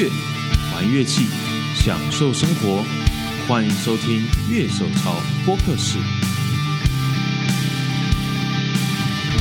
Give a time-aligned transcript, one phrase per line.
[0.00, 0.10] 乐，
[0.72, 1.26] 玩乐器，
[1.74, 2.82] 享受生活。
[3.46, 5.14] 欢迎收听《乐手潮
[5.44, 5.98] 播客室》。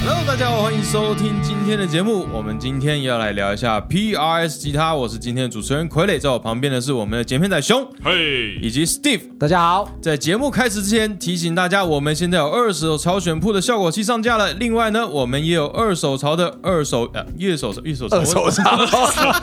[0.01, 2.25] Hello，大家好，欢迎收听今天的节目。
[2.31, 9.37] 我们今天要来聊一下 PRS 吉他，我是今天的主持人傀儡，在我旁边的是我们的剪片仔熊，嘿，以及 Steve。
[9.37, 14.53] 大家好，在节目开始之前，提醒大家，我们现在有二手潮选铺的效果器上架了。
[14.53, 18.85] 另外呢，我们也有二手潮的二手呃乐手乐手潮二手潮，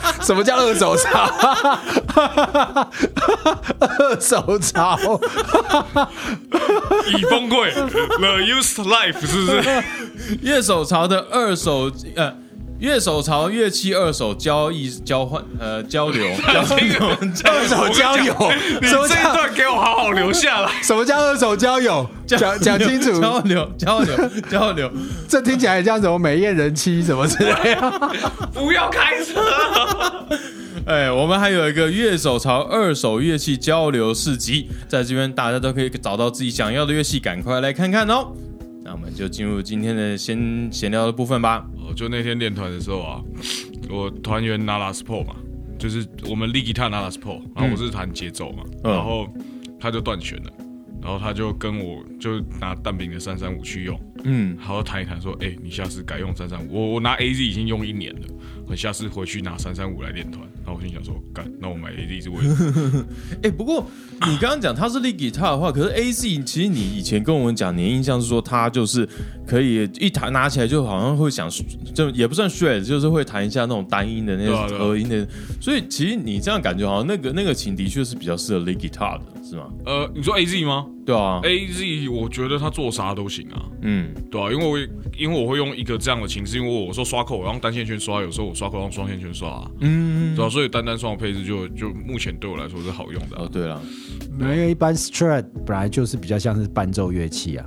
[0.24, 1.30] 什么叫二手潮？
[3.98, 4.98] 二手潮，
[7.16, 9.62] 已崩溃，The Used Life 是不是？
[10.56, 12.32] 乐手潮的二手呃
[12.78, 16.98] 乐手潮乐器二手交易交换呃交流交流
[17.44, 18.34] 二手交友，
[18.80, 20.70] 你什么叫这一段给我好好留下来。
[20.82, 22.08] 什么叫二手交友？
[22.26, 24.16] 讲讲清楚，交流交流
[24.50, 24.90] 交流。
[25.28, 28.10] 这听起来像什么美艳人妻什么之类的。
[28.54, 29.42] 不要开车，
[30.86, 38.28] 哎，我们还有一个乐手潮二手乐器交流市集，在这边大家都可以找到自己想要的乐器，赶快来看看哦。
[38.86, 41.66] 那我们就进入今天的先闲聊的部分吧。
[41.76, 43.20] 哦，就那天练团的时候啊，
[43.90, 45.34] 我团员拿拉斯破嘛，
[45.76, 49.26] 就是我们立吉他拿拉斯破然后我是弹节奏嘛，嗯然后
[49.80, 50.52] 他就断弦了，
[51.02, 58.22] 然后他就跟我就拿蛋饼的三三五去用，嗯，然后谈一谈说，哎、你下次改用三三五，我我拿 A Z 已经用一年了，
[58.66, 63.04] 我下次回去拿三三五来练团，然后我心想说，干，那我买 A Z 是为什么？
[63.42, 63.86] 哎、不过
[64.26, 69.08] 你刚刚讲它是 lead guitar 的话，可是 A Z 其实你以前跟我们讲，你的印象是说它就是
[69.46, 71.48] 可以一弹拿起来就好像会想，
[71.94, 75.26] 就也不算 shred，就是会弹一下那种单音的那种和音的，
[75.60, 79.68] 所以其实你这样感觉好像那个那个琴的确是比较适合 lead guitar 的，是吗？
[79.84, 80.86] 呃，你说 A Z 吗？
[81.04, 84.78] 对啊，？A Z 我觉得他做啥都行啊，嗯，对啊，因为我
[85.16, 93.80] 因为我会用一个这样的情，是因为我说刷扣我用单线圈刷，有时候我刷扣用双线圈刷、啊，嗯，对啊，所以单单双的配置就就目前对我来说是好用的啊、哦，对了，
[94.40, 97.66] 因为一般 strat 本来就是比较像是伴奏乐器啊。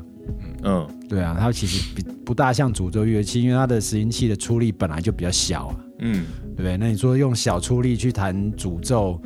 [0.64, 6.26] 嗯，对啊，它其实比不大像主奏乐器，因为它的拾音器的出力本来就比较小啊，嗯，
[6.56, 6.76] 对不对？
[6.78, 9.20] 那你说用小出力去弹主奏，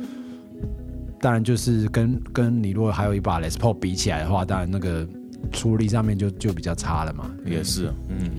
[1.24, 5.08] 当然就是跟跟你如果还有一把 Les Paul 比起来的话，当然那个
[5.50, 7.30] 出力上面就就比较差了嘛。
[7.46, 8.30] 也是，嗯，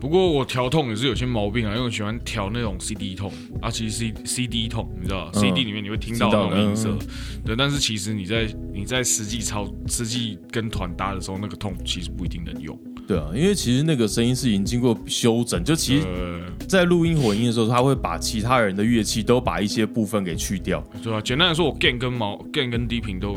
[0.00, 5.42] 不过我调痛也是有些毛病啊，因为我喜欢调那种 CD 痛啊，其实 C CD 痛，你知道、嗯。
[5.42, 6.98] C d 里面你会听到那种音色，嗯。
[7.44, 12.78] 对，但是其实你在你在实际操实际跟团搭的时候，那个痛其实不一定能用。
[13.06, 20.82] 对啊，因为其实那个声音是已经经过修整，就其实呃，在录音混音的时候，他会把其他人的乐器都把一些部分给去掉。
[21.02, 23.36] 对啊，简单来说，我 gain 跟毛 gain 跟低频都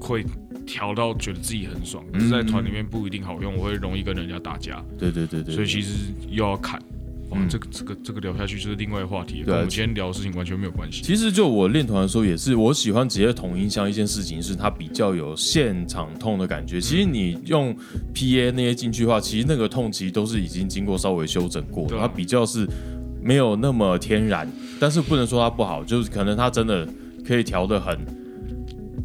[0.00, 0.24] 会
[0.66, 6.82] 调到觉得自己很爽，但是在团里面不一定好用，我会容易跟人家打架，对对对对，所以其实又要砍。
[7.30, 11.02] 哇，嗯这个这个这个聊下去就是另外一个话题，对我们今天聊的事情完全没有关系。
[11.02, 16.80] 其实就我练团的时候也是，我喜欢直接统音箱一件事情是它比较有现场痛的感觉。
[16.80, 17.74] 其实你用
[18.14, 22.66] PA 那些进去的话，其实那个痛其实都是已经经过稍微修整过的，对啊它比较是
[23.20, 24.48] 没有那么天然，
[24.78, 26.86] 但是不能说它不好，就是可能它真的
[27.26, 27.98] 可以调的很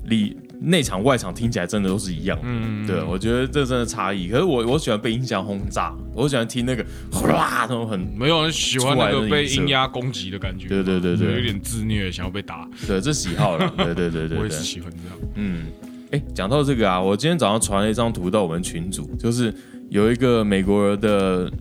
[0.05, 2.37] 里内场外场听起来真的都是一样。
[2.43, 4.27] 嗯，对，我觉得这真的差异。
[4.27, 10.67] 可是我我喜欢被音响轰炸，我喜欢听那个哗啦那种很没有人喜欢那个被音压攻击的感觉。
[10.67, 12.67] 对对对对有点自虐，想要被打。
[12.87, 13.73] 对这喜好了。
[13.75, 15.31] 对对对对对我也是，喜欢这样。
[15.35, 15.65] 嗯，
[16.11, 19.51] 哎，讲到这个啊，我今天早上传了一张图到我们群组，就是
[19.89, 21.51] 有一个美国的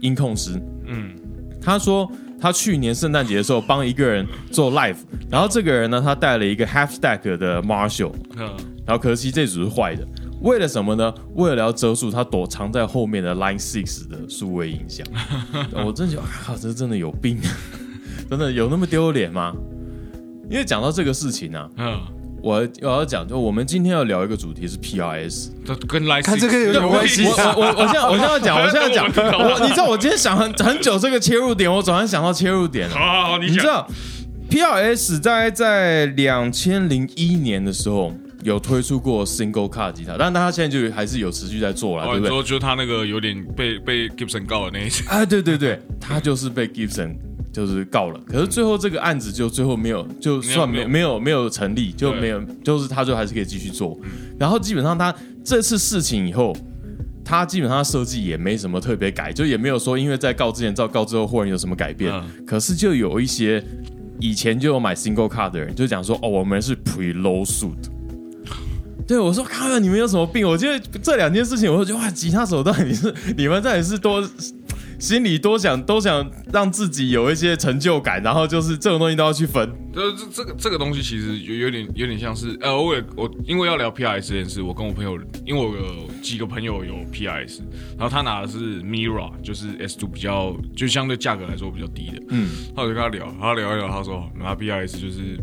[0.00, 1.10] 音控师，嗯，
[1.60, 2.10] 他说
[2.42, 4.96] 他去年圣诞节的时候帮一个人做 live，
[5.30, 8.50] 然后这个人呢，他带了一个 half stack 的 Marshall，嗯
[8.84, 10.04] 然后可惜这组是坏的。
[10.40, 11.14] 为了什么呢？
[11.36, 15.06] 为了要遮住他躲藏在后面的 Line Six 的数位影响。
[15.86, 17.38] 我真的觉得，靠，这真的有病，
[18.28, 19.54] 真的有那么丢脸吗？
[20.50, 22.00] 因为讲到这个事情啊，嗯，
[22.42, 25.50] 我我要讲，就我们今天要聊一个主题是 PRS。
[25.64, 29.06] 这跟来看这个有对，我点关系我我我我现在我现在要讲，我现在要讲，
[29.38, 32.94] 我你知道我今天想很很久这个切入点，我总算想到切入点了。
[32.94, 33.54] 好好好，你讲。
[33.54, 33.88] 你知道
[34.50, 38.12] PRS 在在两千零一年的时候
[38.42, 42.28] 有推出过 Single Car 吉他，但但他现在就还是有持续在做了，哦，对不对？
[42.28, 45.08] 你说就是他那个有点被被 Gibson 告的那一次。
[45.08, 47.14] 啊，对对对，他就是被 Gibson
[47.52, 53.98] 就是告了，可是最后这个案子就最后没有，就算没没有没有成立，就没有，就是他就还是可以继续做。
[54.38, 55.14] 然后基本上他
[55.44, 56.56] 这次事情以后，
[57.24, 62.12] 他基本上设计也没什么特别改，就也没有说因为在告之前照告之后忽然有什么改变。
[62.12, 63.62] 嗯可是就有一些
[64.18, 67.90] 以前就有买 single car 的人就讲说，哦，我们是 pre low suit。
[69.04, 74.22] 对我说：“看看你们有什么病？”我觉得这两件事情，我就觉得哇，吉他手到底是你们到底是多
[75.02, 79.68] 心里多想都想让自己有一些成就感，然后就是这种东西都要去分。
[79.92, 87.62] 这这这个这个东西其实有有点有点像是呃，我也我因为要聊 PRS 这件事，我跟我朋友，因为我有几个朋友有 PRS，
[87.98, 95.36] 然后他拿的是 Mira，就是 S two 比较就相对价格来说比较低的，嗯，他我就跟他聊，他聊一聊，他说拿 PRS 就是。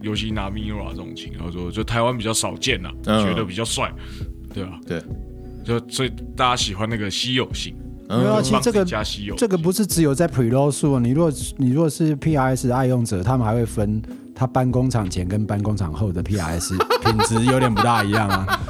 [0.00, 3.24] 尤其拿 Mira 这种琴，然后说就台湾比较少见呐、嗯。
[3.24, 3.90] 觉得比较帅，
[4.52, 5.02] 对吧、对，
[5.64, 7.74] 就所以大家喜欢那个稀有性，
[8.08, 8.84] 没有啊，嗯其实这个
[9.36, 14.02] 这个不是只有在 preload 数，你如果你如果是 PRS 爱用者，他们还会分
[14.34, 18.60] 他搬工厂前跟搬工厂后的 PRS 品质有点不大一样啊，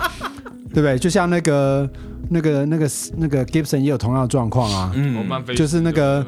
[0.72, 0.98] 对不对？
[0.98, 1.88] 就像那个
[2.30, 5.26] 那个那个那个 Gibson 也有同样的状况啊，嗯，
[5.56, 6.24] 就是那个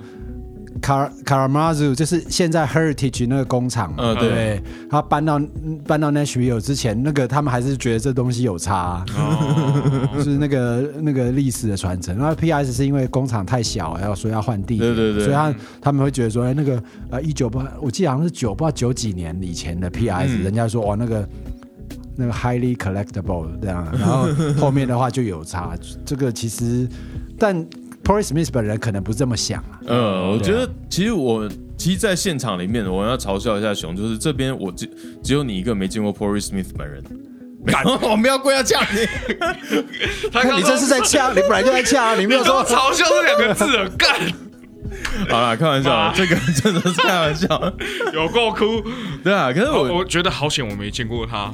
[0.80, 4.62] 卡卡拉马祖，就是现在 Heritage 那个工厂嘛，嗯对对？
[4.90, 5.40] 他搬到
[5.86, 12.16] 搬到 Nashville 之前，那个他们还是觉得这东西有差啊、哦， 就是那个那个历史的传承。
[12.16, 21.28] 然后 PS 是因为工厂太小，要所以要换地，对对对所以他他们会觉得说，哎，那个呃一九八，我记得好像是九不知道九几年以前的 PS，、嗯人家说哇那个。
[22.18, 24.26] 那个 highly collectible 这样，然后
[24.58, 26.88] 后面的话就有差，这个其实，
[27.38, 27.54] 但
[28.06, 29.80] Porry Smith 本人可能不是这么想啊。
[29.84, 34.88] 呃，我觉得其实我其实，在现场里面，我要嘲笑一下熊，就是这边我只
[35.24, 37.02] 只有你一个没见过 Porry Smith 本人。
[37.66, 39.04] 敢 我们要跪下叫你，
[40.30, 43.66] 他你这是在呛， 你本来就在呛啊，你没有说嘲笑这两个字，
[43.98, 44.16] 干
[45.28, 47.48] 好啦，开玩笑妈，这个真的是开玩笑。
[48.12, 48.80] 有够哭。
[49.24, 51.50] 对啊，可是我我我觉得好险我没见过他，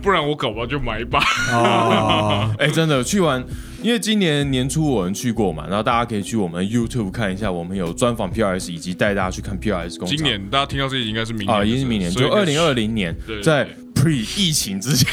[0.00, 1.18] 不然我搞不好就买一把。
[1.52, 3.44] 哦，哎、真的去完，
[3.86, 10.16] 因为今年年初我们去过嘛，然后大家可以去我们 YouTube 看一下，我们有专访 PRS，以及带大家去看 PRS 工厂。
[10.16, 15.08] 今年大家听到这里应该是明年啊，已经是明年，就二零二零年在 Pre 疫情之前，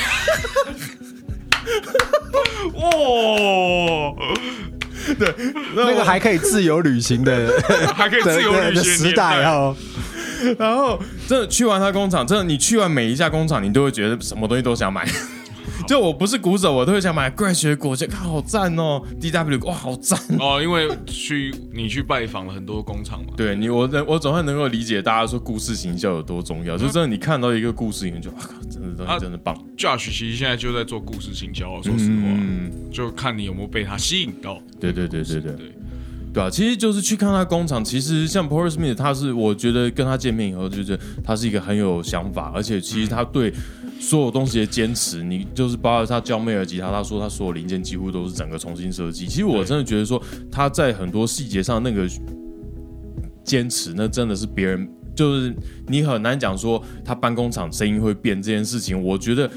[2.73, 4.15] 哇，
[5.19, 5.35] 对
[5.75, 7.53] 那个还可以自由旅行的
[7.93, 9.77] 还可以自由旅行的时代哦。
[10.57, 15.07] 然后真的去完他工厂，真的你去完每一家工厂，你都会觉得什么东西都想买。
[15.87, 20.19] 就我不是鼓手，我都会想买 Grad 雪果，就看好赞哦，DW 哇好赞。
[20.39, 29.55] 哦，因为去你去拜访了很多工厂嘛，对你，我能我总算能够理解大家说故事行销有多重要，就真的你看到一个故事，你就啊靠，真的东西真的棒。
[29.77, 34.59] Josh 其实现在就在做故事行销啊，说实话，嗯，就看你有没有被他吸引到。
[34.79, 35.71] 对对对对对对，
[36.33, 37.83] 对啊，其实就是去看他工厂。
[37.83, 43.53] 其实像 Paul Smith，他是我觉得跟他见面以后，就觉得他是一个很有想法，而且其实他对
[44.03, 49.25] 所有东西的坚持，你就是包括他教妹尔吉他，他说他所有零件几乎都是整个重新设计。
[49.25, 50.21] 其实我真的觉得说
[50.51, 52.07] 他在很多细节上那个
[53.43, 55.55] 坚持，那真的是别人就是
[55.87, 59.49] 你很难讲说他搬工厂声音会变这件事情，我觉得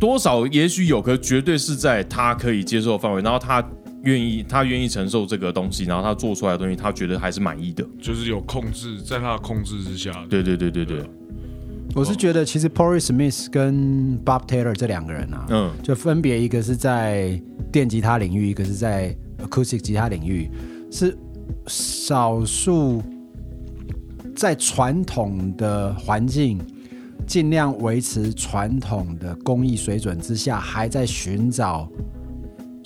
[0.00, 3.64] 多少也许有，可绝对是在他可以接受的范围，然后他。
[4.04, 7.86] 愿意，他愿意承受这个东西，然后他做出来的东西，他觉得还是满意的。
[8.00, 10.10] 就是有控制，在他的控制之下。
[10.28, 11.04] 对对对对对，
[11.94, 17.38] 我是觉得其实 Porry Smith 跟 Bob Taylor 这两个人啊，嗯就分别一个是在
[17.70, 20.50] 电吉他领域，一个是在 acoustic 吉他领域，
[20.90, 21.16] 是
[21.66, 23.02] 少数
[24.34, 26.58] 在传统的环境
[27.26, 31.86] 尽量维持传统的工艺水准之下，还在寻找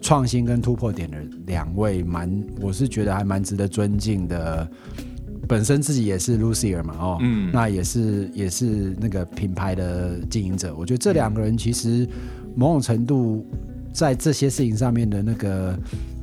[0.03, 1.17] 创新跟突破点的
[1.47, 4.69] 两位蛮，我是觉得还蛮值得尊敬的。
[5.49, 10.75] 本身自己也是 Lucier 嘛，哦，嗯那也是也是那个品牌的经营者。
[10.75, 12.09] 我觉得这两个人其实
[12.55, 13.47] 某种程度
[13.93, 15.79] 在这些事情上面的那个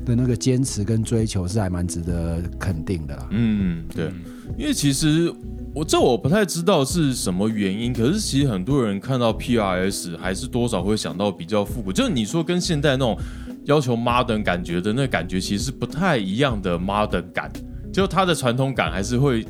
[0.05, 3.27] 的那个坚持跟追求是还蛮值得肯定的啦。
[3.31, 4.11] 嗯，对，
[4.57, 5.33] 因为其实
[5.73, 13.17] 我这我不太知道是什么原因，可是其实很多人看到 PRS 还是多少会想到比较复古，就是你说跟现代那种
[13.65, 17.51] 要求 modern 感觉的那感觉，其实是不太一样的 modern 感，
[17.93, 19.45] 就它的传统感还是会。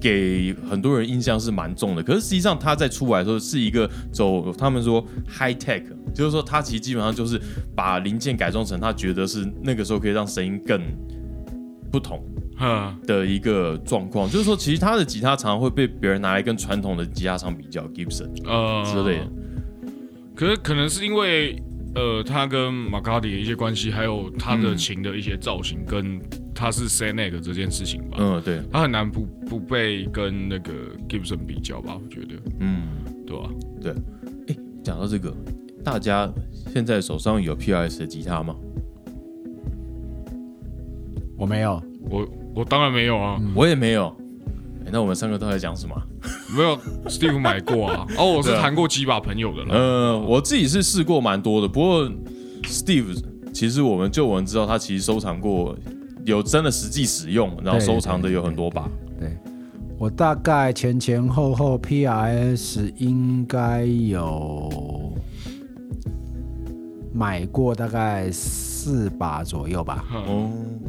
[0.00, 5.82] 给很多人印象是蛮重的，可是实际上它在出来的时候是一个走他们说 high tech，
[6.14, 7.40] 就是说它其实基本上就是
[7.74, 10.78] 把零件改装成他觉得是那个时候可以让声音更
[11.90, 12.22] 不同，
[12.60, 19.30] 嗯，的一个状况，就是说，其实他的吉他常常会被别人拿来跟传统的吉他厂比较，Gibson 呃之类的。
[20.34, 21.56] 可是可能是因为
[21.94, 26.20] 呃，他跟马卡迪的一些关系，还有他的琴的一些造型，跟
[26.64, 30.72] 他是 s a n e g 这件事情吧，嗯，对，他很难不不被跟那个
[31.06, 31.98] Gibson 比较吧？
[32.02, 32.88] 我觉得，嗯，
[33.26, 33.50] 对吧？
[33.82, 33.92] 对。
[34.48, 35.30] 哎，讲到这个，
[35.84, 36.32] 大家
[36.72, 38.56] 现在手上有 PRS 的吉他吗？
[41.36, 44.06] 我没有，我我当然没有啊，我也没有。
[44.86, 45.94] 诶那我们三个都在讲什么？
[46.56, 46.78] 没有
[47.10, 52.10] Steve 买过啊， 哦，我是谈过几把朋友的了，呃，我自己是试过蛮多的，不过
[52.62, 55.76] Steve 其实我们就我们知道他其实收藏过
[56.24, 58.88] 有真的实际使用，然后收藏的有很多把。
[59.18, 59.36] 对，
[59.98, 65.12] 我大概前前后后 PRS 应该有
[67.12, 70.04] 买过大概四把左右吧。
[70.28, 70.80] 嗯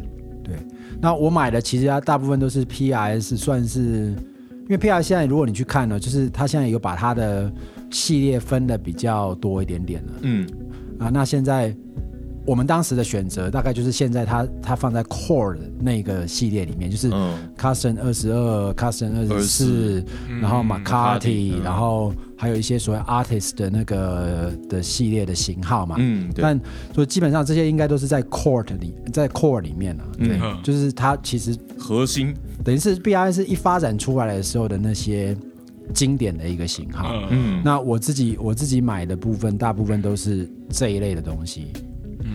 [0.43, 0.55] 对，
[1.01, 7.51] 那我买的其实它大部分都是 PRS，算是因为 PRS 现在如果你去看呢，就是它现在有把它的
[7.89, 10.47] 系列分的比较多一点点了嗯
[10.99, 11.09] 啊。
[11.09, 11.75] 那现在
[12.45, 17.35] 我们当时的选择大概就是现在它它放在 Core 的那个系列里面，就是嗯。
[17.57, 20.05] Custom 二十二、Custom 二十四，
[20.41, 21.61] 然后嗯。
[21.63, 25.95] 然后还有一些所谓 Artist 的那个的系列的型号嘛。
[25.97, 26.59] 嗯，对，但
[26.93, 30.59] 所以基本上这些应该都是在 Core 里，在 Core 里面啊，对，嗯。
[30.61, 32.33] 就是它其实核心，
[32.63, 35.35] 等于是 BIS 一发展出来的时候的那些
[35.93, 37.09] 经典的一个型号。
[37.11, 37.27] 嗯。
[37.31, 37.61] 嗯。
[37.65, 41.67] 那我自己我自己买的部分，大部分都是这一类的东西。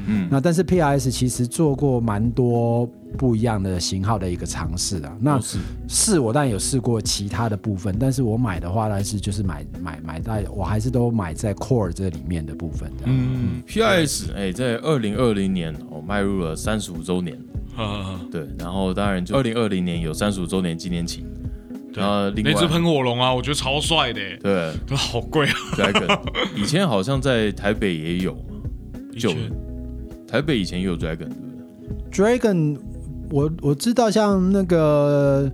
[0.07, 2.87] 嗯那但是 PRS 其实做过蛮多
[3.19, 5.16] 不一样的型号的一个尝试啊。
[5.21, 13.04] 那都是是我当然有试过其他的部分，但是我买的话，呢是就是买买买在，我还是都买在 Core 这里面的部分的。
[13.07, 17.37] 嗯，PRS 哎，在二零二零年我迈入了三十五周年，
[17.76, 21.25] 啊对，然后当然就二零二零年有三十五周年纪念期，
[21.92, 25.54] 对然后那只喷火龙啊，我觉得超帅的耶，对都好贵啊。
[26.57, 28.61] 以前好像在台北也有嘛，
[29.19, 29.30] 就
[30.30, 31.34] 台北以前也有 Dragon，对不
[32.10, 32.78] 对？Dragon，
[33.30, 35.50] 我我知道像那个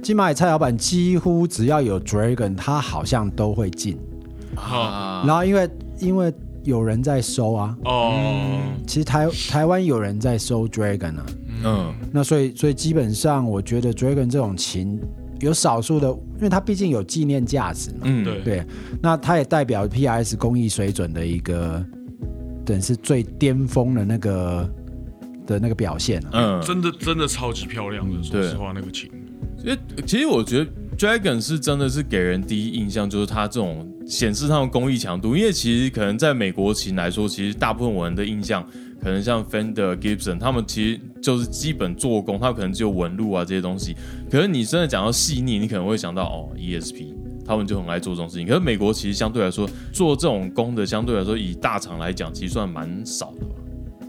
[0.00, 3.98] 金马里蔡老板，几乎只要有 Dragon，他好像都会进。
[4.54, 5.24] 啊。
[5.26, 11.26] 然后因为因为有人在收啊，哦，其实台台湾有人在收 Dragon 啊，
[11.64, 11.94] 嗯。
[12.12, 15.00] 那所以所以基本上我觉得 Dragon 这种琴
[15.40, 18.02] 有少数的，因为它毕竟有纪念价值嘛。
[18.04, 18.40] 嗯，对。
[18.42, 18.66] 对，
[19.00, 21.84] 那它也代表 PRS 工艺水准的一个，
[22.64, 24.74] 等是最巅峰的那个
[25.46, 26.30] 的那个表现啊。
[26.60, 29.10] 嗯，真的真的超级漂亮的，说实话，那个琴，
[29.64, 38.64] 因为其实我觉得 Dragon 是真的是给人第一印象就是它这种显示它的工艺强度，因为其实可能在美国琴来说，其实大部分我们的印象
[39.00, 43.96] 可能像 Fender、Gibson，他们其实就是基本做工，他可能只有纹路啊这些东西。
[44.30, 47.14] 可是你真的讲到细腻，你可能会想到哦 ESP，
[47.44, 48.46] 他们就很爱做这种事情。
[48.46, 53.54] 可是美国其实相对来说做这种工的，相对来说以大厂来讲，其实算蛮少的吧。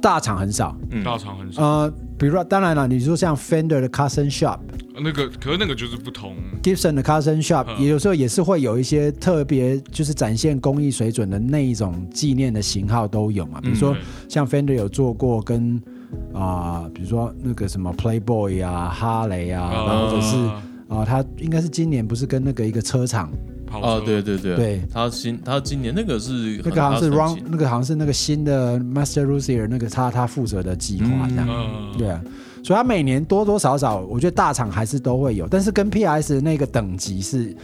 [0.02, 1.64] 大厂很少，嗯大厂很少。
[1.64, 4.60] 呃，比如说，当然了，你说像 Fender 的 Custom Shop、
[5.02, 13.62] 那个，可是那个就是不同，Gibson 的 Custom Shop，、嗯也有时候也是会有一些特别，就是展现工艺水准的那一种纪念的型号都有嘛。
[13.62, 13.96] 比如说
[14.28, 15.82] 像 Fender 有做过跟
[16.34, 20.36] 啊、比如说那个什么 Playboy 啊、哈雷啊，啊然后或者是
[20.88, 23.32] 啊、他应该是今年不是跟那个一个车厂，
[23.66, 31.48] 跑车哦，对对对，对他新他今年那个是那个好像是很 Run，琴那个好像是那个新的 Master Lucier 那个他他负责的计划这样。
[31.50, 32.22] 嗯，对啊，
[32.64, 37.56] 所以他每年多多少少，我觉得大厂还是都会有，但是跟 PS 那个等级是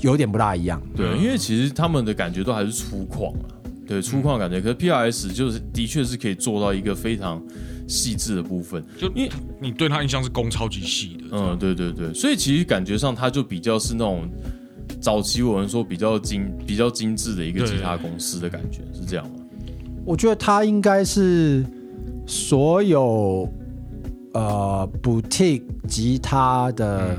[0.00, 0.80] 有点不大一样。
[0.96, 3.44] 对，嗯因为其实他们的感觉都还是粗犷啊，
[3.86, 4.60] 对粗犷感觉。
[4.60, 7.42] 可是 PRS 就是的确是可以做到一个非常
[7.92, 8.82] 细致的部分。
[8.98, 9.30] 就因为
[9.60, 14.26] 你对他印象是工超级细的，嗯，对对对，所以其实感觉上他就比较是那种
[15.00, 19.32] 早期我们说比较精、比较精致的一个吉他公司的感觉，是这样吗？
[20.04, 21.64] 我觉得他应该是
[22.26, 23.46] 所有
[24.32, 27.16] 呃 boutique 吉他的、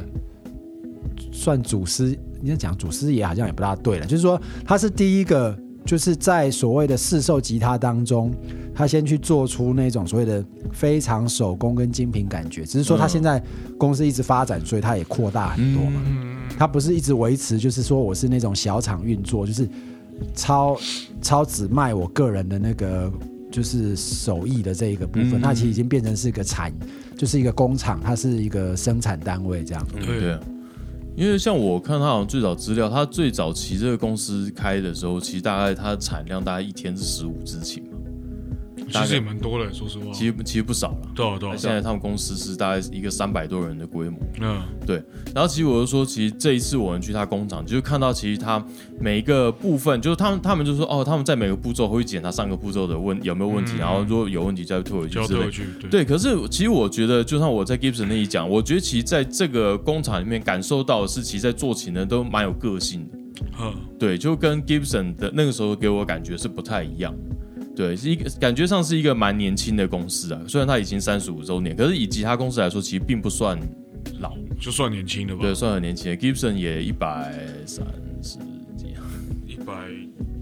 [1.31, 8.33] 算祖师，你要讲祖师爷好像也不大对了，就是说他是第一个，就是在所谓的市售吉他当中，
[8.73, 13.43] 他先去做出那种所谓的非常手工跟精品感觉，只是说他嗯现在
[13.77, 16.01] 公司一直发展，所以他也扩大很多嘛。
[16.05, 19.67] 嗯，它不是一直维持，就是说我是那种小厂运作，就是
[20.35, 20.77] 超
[21.21, 23.11] 超只卖我个人的那个
[23.51, 26.73] 就是手艺的这一个部分，嗯它其实已经变成是一个产，
[27.17, 29.87] 就是一个工厂，它是一个生产单位这样。
[29.95, 30.39] 嗯，对。
[31.15, 37.92] 因为像我看他好像最早资料，他最早期这个公司开的时候，其实大概它的产量大概一天是十五只琴嘛，
[38.91, 41.07] 其实也蛮多的，说实话，其实其实不少了。
[41.15, 45.01] 对啊对啊，现在他们公司是大概一个三百多人的规模，嗯，对
[45.33, 48.63] 然后其实我就说，其实这一次我们去他工厂，就是看到其实他
[48.99, 55.27] 每一个部分，就是他们他们就说哦，他们在每个步骤会检查上个步骤的问有没有问题，嗯然后如果有问题再退回去之类的。
[55.27, 63.17] 就要退回去，对，对，可是其实我觉得，就像我在 Gibson 那里讲，我觉得其实在这个工厂里面感受到的是，其实在做琴的都蛮有个性的。
[63.59, 67.13] 嗯，对，就跟 Gibson 的那个时候给我感觉是不太一样。
[67.75, 73.57] 对，是一个感觉上是一个蛮年轻的公司啊，虽然它已经三十五周年，可是以吉他公司来说，其实并不算
[74.19, 74.37] 老。
[74.59, 76.17] 就算年轻的吧，对，算很年轻的。
[76.17, 77.33] Gibson 也一百
[77.65, 77.85] 三
[78.21, 78.37] 十
[78.77, 78.93] 几，
[79.47, 79.73] 一百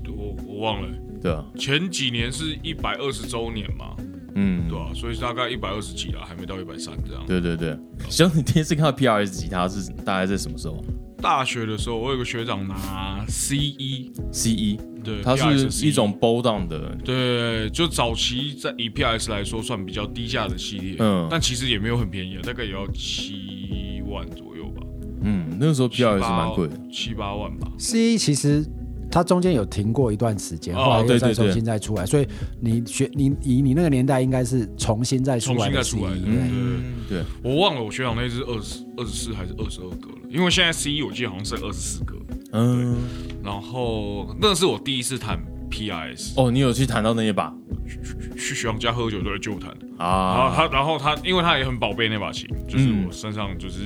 [0.03, 0.89] 多，我忘了，
[1.21, 3.95] 对啊，前几年是一百二十周年嘛，
[4.35, 7.23] 嗯，对吧、啊所以大概一百二十几了，还没到一百三这样。
[7.27, 7.77] 对对对。
[8.09, 10.83] 行，你第一次看到 PRS 吉他是大概在什么时候
[11.21, 24.81] 大学的时候，我有个学长拿 C 一，？C 一，对，它是一种 bow down 的，对，就早期在以 PRS 来说算比较低价的系列，嗯但其实也没有很便宜啊，大概也要七万左右吧，
[25.21, 26.75] 嗯，那个时候 PRS 蛮贵的。
[26.91, 27.71] 七八万吧。
[27.77, 28.65] C 其实
[29.11, 32.27] 它中间有停过一段时间，哦后来又对对对再重新再出来，所以
[32.61, 42.15] 你学你以你那个年代应该是重新再出来的重 C，新再出来的对不对嗯，对，我忘了我学长那是二十二十四还是二十二个了，因为现在 C 一我记得好像是二十四个，
[42.53, 42.95] 嗯，
[43.43, 45.37] 然后那是我第一次弹
[45.69, 47.53] PIS，、哦，你有去弹到那一把
[47.87, 50.55] 去去学长家喝酒都在就弹，然后？
[50.55, 53.79] 他，然后他，因为他也很宝贝那把琴，就是我身上就是，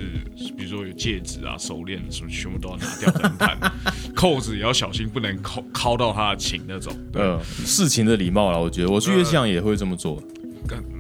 [0.58, 3.58] 比如说有戒指啊、手链什么，全部都要拿掉才能弹，
[4.16, 6.94] 扣子也要小心，不能敲敲到他的琴那种。
[7.12, 10.22] 对，呃，事情的礼貌了，我觉得我去乐器行也会这么做。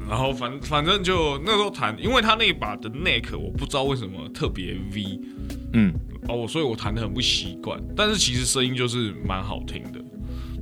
[0.08, 5.20] 然后反反正就那时候弹，因为他那一把的 neck 我不知道为什么特别 V
[5.74, 5.92] 嗯，
[6.28, 10.00] 哦，所以我弹的很不习惯，但是其实声音就是蛮好听的。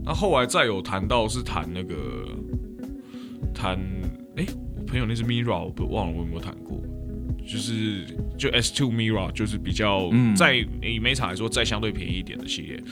[0.05, 1.95] 那后来再有谈到是谈那个
[3.53, 3.79] 谈，
[4.35, 4.45] 哎，
[4.77, 6.81] 我朋友那是 Mira，我不忘了我有没有谈过，
[7.45, 8.05] 就是
[8.37, 12.83] 就 S Two Mira，就是比较嗯在以美场来说再相对便宜一点的系列。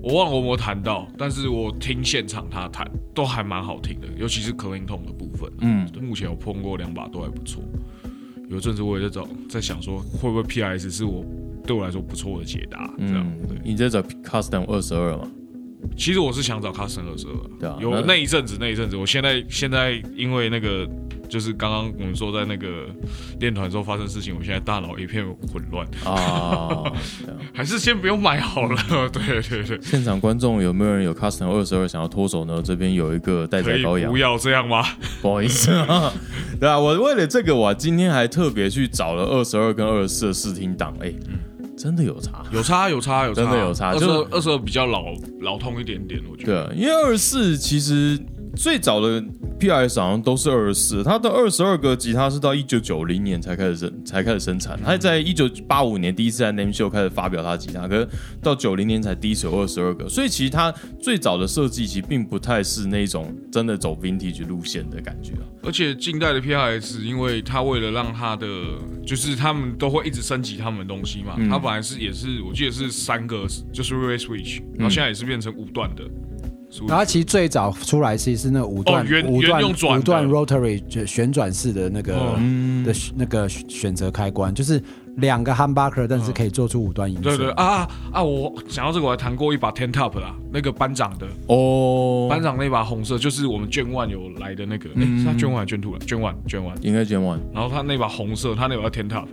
[0.00, 5.52] 我忘了我有没有谈到，但是我听现场他弹都还蛮好听的，尤其是 clean tone 的部分。
[5.60, 7.62] 嗯，目前我碰过两把都还不错。
[8.48, 11.22] 有阵子我也在找，在想说会不会 PRS 是我
[11.66, 13.30] 对我来说不错的解答，这样。
[13.62, 15.28] 你在找 Custom 二十二嘛？
[15.96, 17.26] 其实我是想找 Custom 二十
[17.58, 20.88] 对啊二，有那那一阵子那一阵子，我现在现在因为那个
[21.28, 22.86] 就是刚刚我们说在那个
[23.40, 26.84] 练团之后发生事情，我现在大脑一片混乱，啊，
[27.52, 28.76] 还是先不用买好了。
[29.12, 32.62] 对对对，现场观众有没有人有 Custom 二十二想要脱手呢？
[32.64, 34.84] 这边有一个待宰羔羊不，要这样吗？
[35.20, 36.12] 不好意思啊，
[36.60, 41.12] 对啊，我为了这个，我今天还特别去找了二十二跟二十四的试听档，哎、
[41.78, 42.44] 真的有差。
[42.52, 45.04] 有差有差有差，真的有差二十就二二十二比较老
[45.40, 46.52] 老通一点点，我觉得。
[46.52, 48.18] 对啊，因为二十四其实
[48.58, 49.22] 最早的
[49.60, 58.08] PRS 好像都是二十四，它的二十二个吉他是到一九九零年才开始生才开始生产，它在一九八五年第一次在 Name Show 开始发表它的吉他，可是
[58.42, 65.46] 到九零年才第一次有二十二个，所以其实它最早的设计其实并不太是那种真的走 Vintage 路线的感觉啊。
[65.62, 68.46] 而且近代的 PRS，因为它为了让它的，
[69.06, 76.02] 就是他们都会一直升级他们的东西嘛，嗯它本来是也是我记得是三个，就是 Relay Switch，然后现在也是变成五段的。
[76.86, 82.34] 然后其实最早出来其实是那五段、五段五段 rotary 就旋转式的那个、哦。
[82.38, 82.68] 嗯。
[82.84, 84.82] 的那个选择开关，就是
[85.16, 87.22] 两个 humbucker，但是可以做出五段音色。
[87.22, 88.22] 对对啊啊！
[88.22, 91.26] 我想到这个，我还弹过一把 Ten Top 啦，那个班长的。
[91.48, 95.98] 哦，班长那把红色，就是我们卷 One 有来的那个，诶嗯是他卷是卷 Two 了？
[95.98, 99.26] 卷 One 卷 One，应该卷万，然后他那把红色，他那把 Ten Top，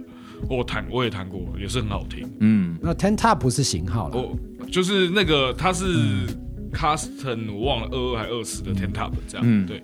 [0.50, 2.30] 我弹我也弹过，也是很好听。
[2.39, 4.38] 嗯，那 ten top 不是型号了，我
[4.69, 6.28] 就是那个它是
[6.76, 9.66] custom，我忘了二二还二十的 ten top 这样，嗯。
[9.66, 9.82] 对。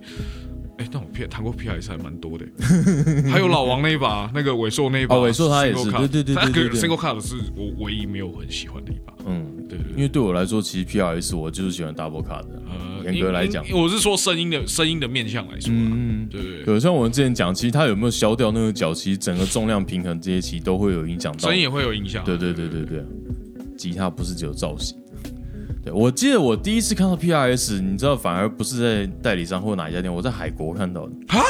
[0.78, 2.46] 哎，但我 P 弹过 PRS 还蛮多的，
[3.30, 9.92] 还有老王那一把，那个尾硕那一把，哦伟硕他也是对对对对 single cut 是我唯一没有很喜欢的一把，嗯，对对对。
[9.96, 13.62] 因为对我来说，其实 PRS 我就是喜欢 Double Cut 的，呃严格来讲。
[13.70, 21.50] 我是说声音的声音的面向来说啦，嗯，对对对，有像我们之前讲，其实它有没有消掉那个角，其实整个重量平衡这些其实都会有影响到。
[21.50, 21.54] 声。
[21.54, 22.24] 音也会有影响。
[22.24, 23.04] 对对对对对，
[23.76, 24.96] 吉他不是只有造型。
[25.84, 31.12] 对，我记得我第一次看到 PRS，你知道，反而不是在代理商或哪一家店，我在海国看到的。
[31.28, 31.40] 哈，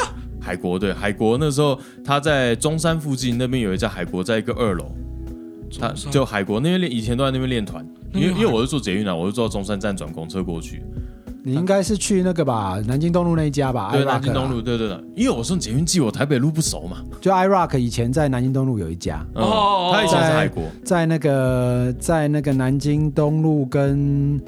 [0.41, 4.91] 海国对，海国那时候他在中山附近那边有一家海国，在一个二楼。
[5.79, 10.83] 他就海国那边练，以前都在那边练团，因为因为我是坐捷运啊，我是坐到中山站转公车过去。
[11.45, 17.03] 你应该是去那个吧，南京东路那一家吧对南京东路，对对对，因为我送捷运记，我台北路不熟嘛。
[17.19, 24.39] 就 iRock 以前在南京东路有一家，嗯哦他以前是在海国，在那个在那个南京东路跟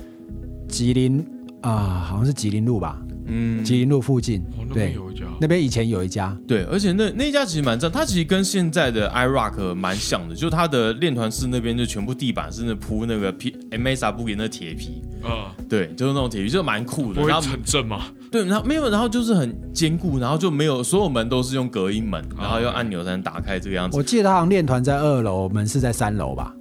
[0.69, 1.23] 吉林
[1.62, 17.15] 啊、好像是吉林路吧，嗯，吉林路附近，哦，那边对，有一家，那边以前有一家，对，而且那那一家其实蛮赞，它其实跟现在的 iRock 蛮像的，就它的练团室那边就全部地板是那铺那个 P M S R 布给那铁皮，啊，对，就是那种铁皮，就蛮酷的。
[17.15, 18.05] 不会然后很正吗？
[18.31, 23.97] 对，然后没有，然后就是很坚固，然后就没有所有门都是用隔音门，然后用按钮才能打开这个样子。
[23.97, 26.53] 我记得他好像练团在二楼，门是在三楼吧？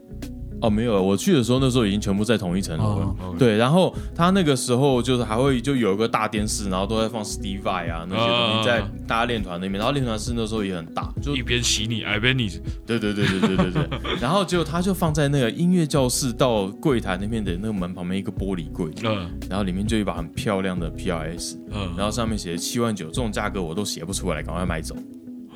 [0.64, 3.16] 哦，没有，我去的时候那时候已经全部在同一层楼了。
[3.20, 12.48] 哦对，然后他那个时候就是还会就有一个大电视，然后都在放 Steve Vai 啊那些东西在大家练团那边，然后练团室那时候也很大，就一边洗你，一边你，
[12.86, 13.88] 对对对对对对对，
[14.20, 24.94] 然后结果他就放在那个音乐教室到柜台那边的那个门旁边一个玻璃柜，嗯然后里面就一把很漂亮的 PRS，嗯，然后上面写七万九，这种价格我都写不出来，赶快买走。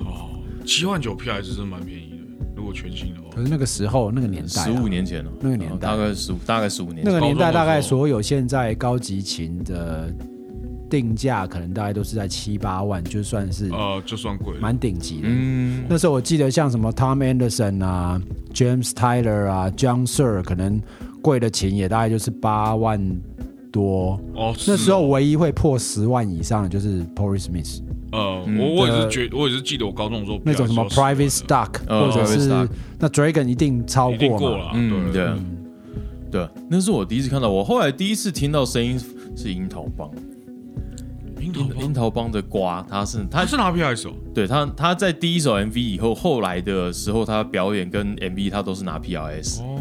[0.01, 0.31] 哦，
[0.67, 2.18] 七万九 PRS 真的蛮便宜的，
[2.55, 3.43] 如果全新的话可。
[3.43, 7.05] 是那个时候那个年代啊、十五年前了，那个年代大概十五，大概十五年前。
[7.05, 10.13] 那个年代大概所有现在高级琴的
[10.91, 15.29] 定价可能大概都是在七八万，就算是呃，就算贵，蛮顶级的。
[15.31, 18.21] 嗯，那时候我记得像什么 Tom Anderson 啊、
[18.55, 20.81] James Tyler 啊、John Sir，可能
[21.21, 22.99] 贵的琴也大概就是八万
[23.71, 24.19] 多。
[24.35, 32.69] 哦，那时候唯一会破十万以上的就是 Porry Smith 呃，嗯我我也呃是觉，我也是记得我高中的时候那种什么 PS 要10万 Private Stock，、哦或者 Private 是 Stock
[32.99, 34.39] 那 Dragon 一定超一定过。
[34.39, 35.29] 过了，嗯，对
[36.31, 37.49] 对，那是我第一次看到。
[37.49, 39.01] 我后来第一次听到声音
[39.37, 40.11] 是樱桃帮，
[41.41, 49.63] 樱桃帮樱樱桃帮的瓜，他是他他是拿 PS 哦，对他他在第一首 MV 以后，后来的时候他表演跟 MV 他都是拿 PRS。
[49.63, 49.79] 哦，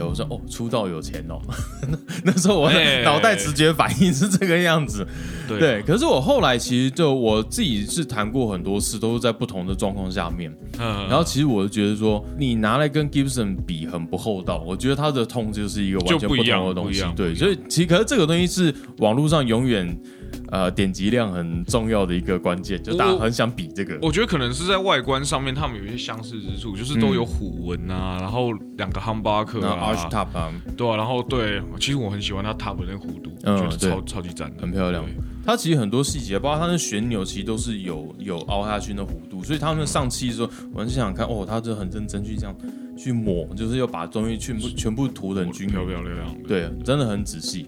[0.00, 1.38] 对，我说哦，出道有钱哦，
[2.24, 5.06] 那时候我哎脑袋直觉反应是这个样子。
[5.46, 10.50] 对对，可是我后来其实就我自己是谈过很多次，都是在不同的状况下面。
[10.78, 17.04] 嗯，然后其实我就觉得说，你拿来跟 Gibson 比很不厚道，我觉得他的痛就是一个完全不一样同的东西。
[17.16, 19.98] 对，所以其实可是这个东西是网络上永远
[20.50, 23.98] 呃点击量很重要的一个关键，就大家很想比这个。
[24.02, 35.04] 我觉得可能是在外观上面，他们有一些相似之处，就是都有虎纹啊，然后两个 humbucker 啊 Arch Top 啊，对啊，然后对，其实我很喜欢它 top 的那个弧度，嗯觉得超超级赞的，很漂亮。
[35.44, 42.54] 它其实很多细节，包括它的旋钮，其实都是有有凹下去那弧度，所以他们上漆的时候，我很想想看，哦，他就很认真去这样
[42.96, 46.36] 去抹，就是要把东西全部全部涂的很均匀，漂漂亮亮。
[46.46, 47.66] 对，真的很仔细。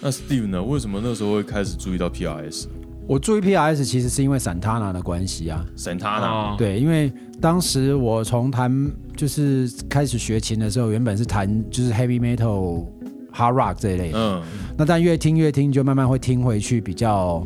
[0.00, 0.62] 那 Steve 呢？
[0.62, 2.66] 为什么那时候会开始注意到 PRS？
[3.06, 5.64] 我注意 PRS 其实是因为 Santana 的关系啊。
[5.76, 8.70] Santana，、啊，对，因为当时我从弹
[9.16, 12.86] 就是开始学琴的时候，原本是弹就是 heavy metal、
[13.32, 14.42] hard rock 这一类的，嗯，
[14.76, 17.42] 那但越听越听，就慢慢会听回去比较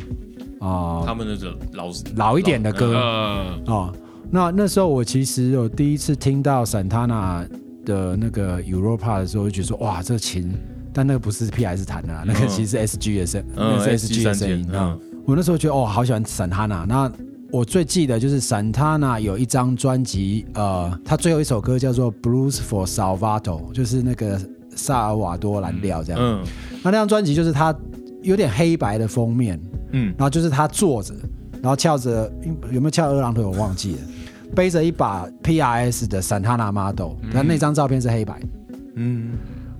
[0.59, 3.93] 啊、他们那种老老一点的歌呃，哦。
[4.29, 7.47] 那那时候我其实有第一次听到 Santana
[7.85, 10.53] 的那个 Europa 的时候，就觉得说哇，这琴，
[10.93, 14.97] 但那个不是 PS 弹的啦，那个嗯其实是 SG 的声，嗯那是 SG 的三声音啊。
[15.01, 16.85] 嗯我那时候觉得哦，好喜欢 Santana。
[16.85, 17.09] 那
[17.49, 24.37] 我最记得就是 Santana 有一张专辑，呃，他最后一首歌叫做《Blues for Salvato》，就是那个
[24.75, 26.21] 萨尔瓦多蓝调这样。
[26.21, 26.43] 嗯
[26.83, 27.73] 那那张专辑就是他
[28.21, 29.57] 有点黑白的封面，
[29.93, 31.13] 嗯然后就是他坐着，
[31.61, 32.29] 然后翘着
[32.73, 34.01] 有没有翘二郎腿我忘记了，
[34.53, 38.41] 背着一把 PRS 的 Santana Model，那、那张照片是黑白，
[38.95, 39.29] 嗯，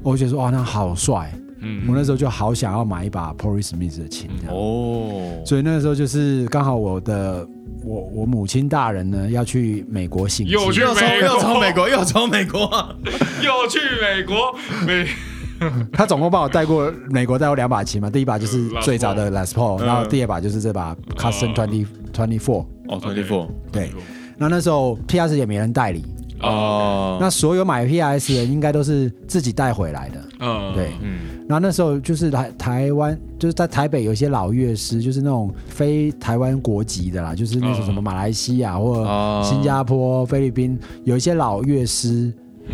[0.04, 1.32] 我就觉得说哇，那好帅。
[1.66, 7.48] 嗯我那时候就好想要买一把 Porry Smith 的琴，哦，所以那个时候就是刚好我的
[7.86, 11.28] 我我母亲大人呢要去美国行又去美国。
[11.28, 12.60] 又从美国又从美国，
[13.42, 14.54] 又去美国，
[14.86, 15.08] 美
[15.94, 22.66] 他总共帮我带过美国带过两把琴嘛，第一把就是最早的 Les Paul，嗯然后第二把就是这把 Custom Twenty Twenty Four。
[22.90, 23.90] 哦，twenty four，对，
[24.38, 26.04] 那那时候 PS 也没人代理，
[26.44, 30.22] 哦，那所有买 PS 的应该都是自己带回来的。
[30.40, 31.20] 嗯，对，嗯。
[31.48, 39.42] 然后那时候就是台台湾，就是在台北有一些老乐师，就是那种非台湾国籍的啦，就是那种什么马来西亚或哦。
[39.44, 42.32] 新加坡、菲律宾，有一些老乐师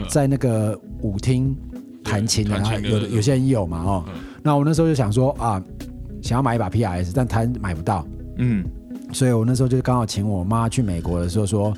[0.08, 1.56] 在那个舞厅
[2.04, 4.04] 弹琴的，琴然后有有些人有嘛哦。
[4.44, 5.62] 那我那时候就想说啊，
[6.22, 8.06] 想要买一把 PS，但弹买不到，
[8.38, 8.64] 嗯。
[9.12, 11.74] 所以我那时候就刚好请我妈去美国的时候说，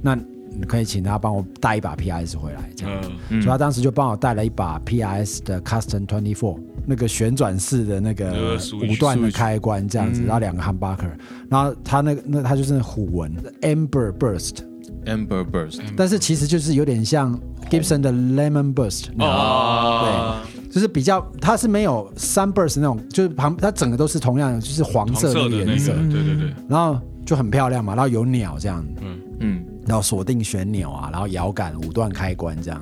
[0.00, 0.18] 那
[0.58, 3.02] 你可以请他帮我带一把 PS 回来，这样。
[3.28, 10.26] 所以他当时就帮我带了一把 PS 的 Custom Twenty Four 那个旋转式的那个五段的开关这样子，嗯。
[10.26, 11.10] 然后两个 humbucker，
[11.48, 17.38] 然后他那个那他就是虎纹 Amber Burst，，Amber Burst，但是其实就是有点像
[17.70, 32.80] Gibson 的 Lemon Burst，哦，就是比较它是没有 Sunburst 那种，就是旁它整个都是同样的，就是黄黄色色的那个，的颜色，对对对，然后就很漂亮嘛，然后有鸟这样，嗯嗯然后锁定旋钮啊，然后摇杆五段开关这样。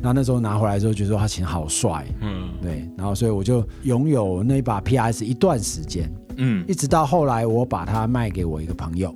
[0.00, 9.14] 然后那时候拿回来之后，觉得说他琴好帅，嗯，对，然后所以我就拥有那把 PS 一段时间，嗯一直到后来我把它卖给我一个朋友。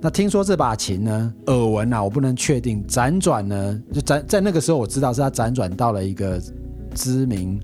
[0.00, 6.42] 那听说这把琴呢，耳闻啊，我不能确定，辗转呢，就辗在那个时候我知道是他辗转到了一个
[6.94, 7.60] 知名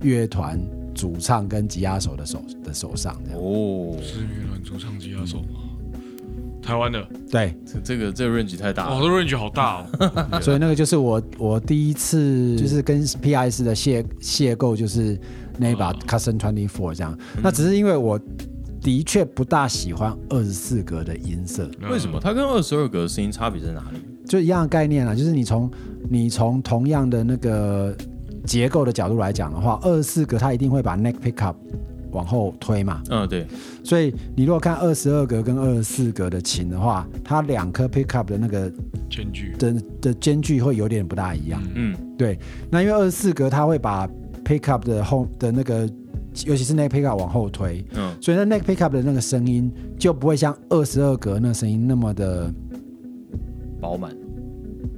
[0.00, 0.58] 乐团
[0.94, 3.40] 主唱跟吉他手的手的手上，这样。
[3.40, 5.60] 哦，是乐团主唱吉他手吗？
[6.66, 9.02] 台湾的，对，这这个这个 range 太大哦，了。
[9.02, 10.40] 这 range 好大哦。
[10.42, 15.18] 所以那个就是我我第一次就是跟 PIS 的邂邂逅，就是
[15.58, 17.16] 那一把哦 Custom Twenty Four 这样。
[17.42, 18.20] 那只是因为我
[18.82, 22.18] 的确不大喜欢二十四格的音色，为什么？
[22.20, 23.98] 它跟二十二格的声音差别在哪里？
[24.26, 25.70] 就一样的概念啊，就是你从
[26.10, 27.96] 你从同样的那个
[28.44, 31.54] 结构的角度来讲的话，二十四格它一定会把 neck pickup
[32.16, 33.46] 往后推嘛，嗯，对，
[33.84, 38.72] 所以你如果看二十二格跟二十四格的琴的话，它两颗 pickup 的那个
[39.10, 39.54] 间距？
[39.58, 41.62] 的的间距会有点不大一样。
[41.74, 42.38] 嗯对，
[42.70, 44.08] 那因为二十四格它会把
[44.42, 45.86] pickup 的后的那个，
[46.46, 52.52] 尤其是 neck pickup 往后推，嗯所以那 neck pickup 的那个声音就不会像二十二格那声音那么的
[53.80, 54.16] 饱满。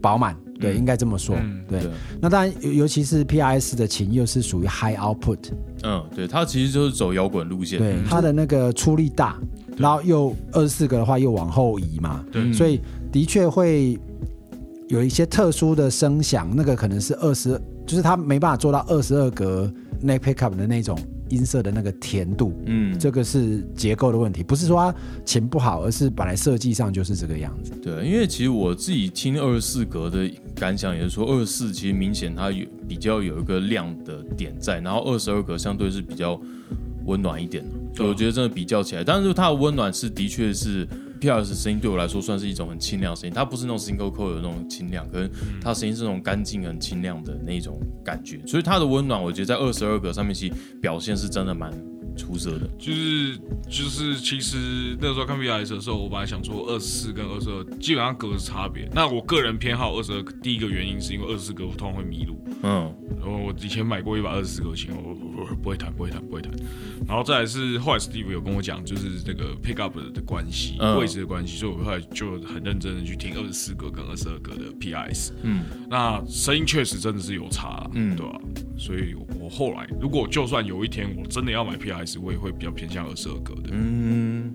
[0.00, 0.36] 饱满。
[0.58, 1.36] 对，嗯应该这么说。
[1.36, 1.90] 嗯对，对，
[2.20, 5.38] 那当然，尤尤其是 PIS 的琴又是属于 high output，
[5.82, 7.78] 嗯，对，它其实就是走摇滚路线。
[7.78, 9.38] 对，它的那个出力大，
[9.76, 12.80] 然后又二十四格的话又往后移嘛，对嗯所以
[13.12, 13.98] 的确会
[14.88, 19.70] 有一些特殊的声响，那个可能是二十，就是它没办法做到二十二格
[20.02, 22.52] neck pickup 的那种音色的那个甜度。
[22.66, 27.72] 嗯，这个是结构的问题，不是说它琴不好，而是本来设计上就是这个样子。
[27.82, 36.40] 对，因为其实我自己听二十四格的感想也是说，二十四其实明显它有比较有一个亮的点在，然后二十二格相对是比较
[37.04, 37.70] 温暖一点的。
[37.94, 40.86] 所以我觉得真的比较起来，但是它的温暖是的确是
[41.18, 51.72] P.R.S 声音对我来说算是一种很清亮的声音，它不是那种 single coil 的那种清亮，可是它声音是那种干净、很清亮的那种感觉，所以它的温暖，我觉得在二十二格上面其实表现是真的蛮
[52.18, 52.68] 出色的。
[52.78, 53.36] 就是
[53.68, 58.88] 就是，其实那时候看 VS 的时候，我本来想说二十四跟二十二基本上格是差别。
[58.92, 62.36] 那我个人偏好二十二，第一个原因是因为二十四格我通常会迷路。
[62.62, 65.14] 嗯然后我以前买过一把二十四格琴，我
[65.62, 66.52] 不会弹，不会弹，不会弹。
[67.06, 75.32] 然后再来是后来 Steve 有跟我讲，就是那个 pick up 的关系，嗯位置的关系，所以我后来就很认真的去听二十四格跟二十二格的 PIS。
[75.42, 78.38] 嗯那声音确实真的是有差，嗯对吧、
[78.78, 83.70] 所以我后来如果就算有一天我真的要买 PIS，我也会比较偏向二十二格的。
[83.72, 84.54] 嗯，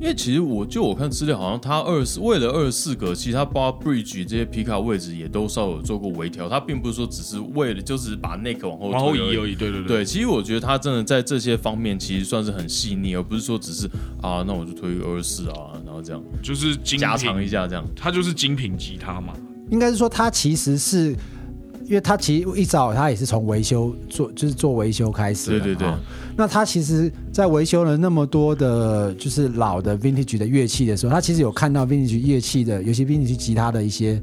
[0.00, 13.86] 因为其实我就我看资料，好像它二十为了二十四格，其实它包括 bridge 这些皮卡位置也都稍有做过微调，它并不是说只是为了就是把 neck 往后往后移而已，对对对，其实我觉得他真的在这些方面其实算是很细腻，而不是说只是
[14.22, 17.84] 啊，那我就推二十四啊，然后这样就是精加长一，下这样。
[17.94, 19.34] 它就是精品吉他嘛。
[19.70, 21.14] 应该是说它其实是，
[21.88, 25.58] 因为他其实一早他也是从维修做，就是做维修开始的。
[25.58, 25.88] 对对对。
[25.88, 25.98] 哈。
[26.36, 34.22] 那他其实，在维修了那么多的，就是老的 vintage 的乐器的时候，他其实有看到 vintage 乐器的，尤其 vintage 吉他的一些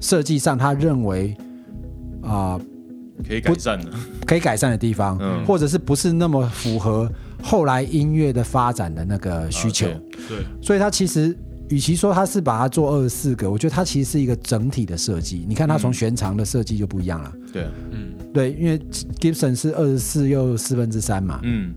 [0.00, 1.34] 设计上，他认为
[2.20, 2.60] 啊、
[3.26, 3.90] 可以改善的，
[4.26, 5.44] 可以改善的地方，嗯。
[5.46, 7.08] 或者是不是那么符合
[7.40, 9.86] 后来音乐的发展的那个需求。
[9.86, 9.94] 啊
[10.28, 11.36] 对，所以他其实，
[11.70, 15.44] 与其说它是把它做二十四个，我觉得它其实是一个整体的设计。
[15.48, 17.32] 你看它从弦长的设计就不一样了。
[17.52, 17.62] 对。
[17.62, 18.78] 啊，嗯，对，因为
[19.18, 21.74] Gibson 是二十四又四分之三嘛，嗯。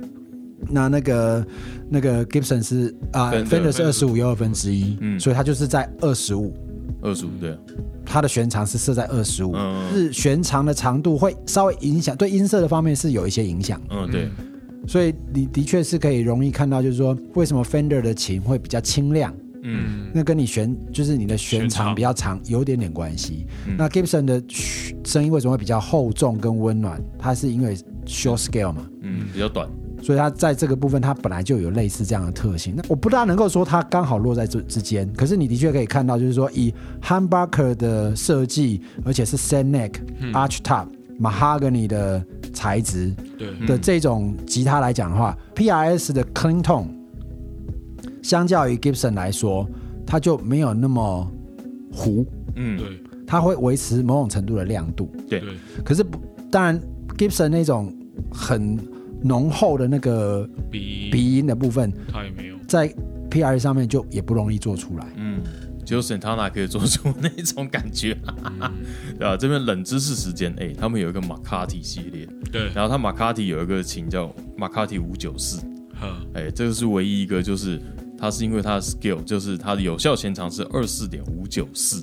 [0.70, 1.48] 那那个
[1.90, 5.20] 那个 Gibson 是啊 Fender Fender 是二十五又二分之一，嗯。
[5.20, 6.54] 所以它就是在二十五，
[7.02, 7.52] 二十五对。
[7.52, 7.58] 啊，
[8.06, 9.94] 它的弦长是设在二十五，嗯。
[9.94, 14.30] 是弦长的长度会稍微影响，对音色的方面是有一些影响，嗯对，
[14.88, 19.34] 所以你的确是可以容易看到，就是说为什么 Fender 的琴会比较清亮。
[19.68, 20.10] 嗯。
[20.14, 23.46] 那跟你弦就是你的弦弦长长比较长有点点关系。
[23.68, 23.76] 嗯。
[23.78, 24.42] 那 Gibson 的
[25.06, 27.02] 声音为什么会比较厚重跟温暖？
[27.20, 27.76] 它是因为
[28.06, 29.68] short scale 嘛，嗯比较短，
[30.02, 32.74] 所以它在这个部分它本来就有类似这样的特性。
[32.76, 39.92] 那我不大能够说它刚好落在这之间，可是你的确可以看到，就是说以 humbucker 的设计，而且是 sand neck、
[40.34, 40.88] arch top、
[41.20, 46.88] mahogany 的材质对，的这种吉他来讲的话，PRS 的 clean tone
[48.28, 49.66] 相较于 Gibson 来说，
[50.06, 51.32] 它就没有那么
[51.94, 52.78] 糊，嗯。
[52.78, 55.10] 对，它会维持某种程度的亮度。
[55.30, 55.40] 对。
[55.40, 56.20] 对，可是不，
[56.52, 56.78] 当然
[57.18, 57.96] Gibson 那种
[58.30, 58.78] 很
[59.22, 62.58] 浓厚的那个鼻鼻音的部分，它也没有。
[62.68, 62.94] 在
[63.32, 65.08] PR 上面就也不容易做出来。
[65.16, 65.42] 嗯，
[65.86, 68.18] 只有 Santana 可以做出那种感觉，
[68.60, 68.70] 嗯。
[69.18, 69.38] 对吧？
[69.38, 75.62] 这边冷知识时间，哎，他们有一个马卡蒂系列，对，然后他马卡蒂有一个琴叫马卡蒂五九四，
[75.96, 77.82] 呵，哎，这个是唯一一个，就是
[78.18, 82.02] 它是因为它的 scale，就是它的有效弦长是二四点五九四，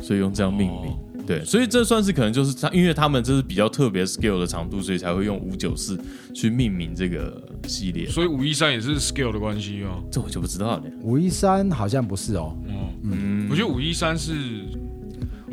[0.00, 0.90] 所以用这样命名。
[0.90, 6.00] 哦对，所以这算是可能就是它，因为他们这是比较特别 scale 的长度，所以才会用五九四
[6.34, 8.06] 去命名这个系列。
[8.06, 10.02] 所以五一三也是 scale 的关系哦。
[10.10, 10.82] 这我就不知道了。
[11.02, 14.32] 五一三好像不是哦，哦，嗯我觉得五一三是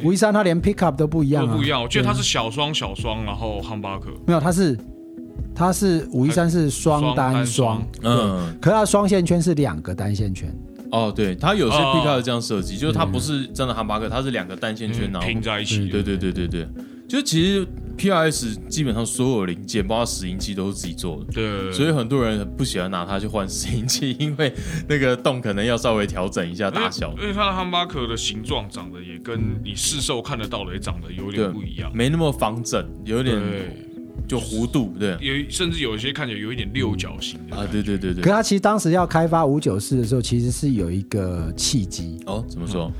[0.02, 4.80] 五一三它连 pickup 都不一样啊，都不一样，我觉得它是小双小双，然后 humbucker 没有，它是
[5.56, 10.54] 它是五一三是双单双，嗯，可是它双线圈是两个单线圈，
[10.92, 11.94] 哦，对，它有些哦。
[11.96, 15.88] Pick up 这样设计，就是它不是真的哈巴克，它是两个单线圈，然后拼在一起。
[15.88, 16.68] 对对对对对，
[17.08, 17.66] 就其实
[17.98, 21.32] PRS 基本上所有零件，包括拾音器都是自己做的。
[21.32, 24.54] 对，所以很多人不喜欢拿它去换拾音器，因为
[24.90, 33.88] 那个洞可能要稍微调整一下大小，因为它的汉巴克的形状长得也跟你市售看得到的也长得有点不一样，没那么方正，有点对，
[34.28, 38.30] 就弧度，对有甚至有一些看起来有一点六角形的啊，对对对对可。
[38.32, 42.92] 他其实当时要开发五九四的时候，其实是有一个契机，哦，怎么说？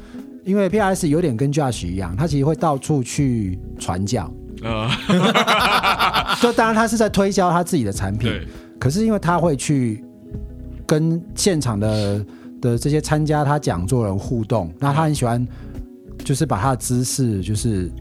[0.44, 4.32] 因为 PRS 有点跟 Josh 一样，他其实会到处去传教。
[4.62, 4.90] 呃，
[6.42, 8.48] 就当然他是在推销他自己的产品，对，
[8.80, 10.04] 可是因为他会去
[10.86, 12.26] 跟现场的
[12.62, 15.46] 的这些参加他讲座的人互动，那他很喜欢
[16.24, 17.92] 就是把他的知识就是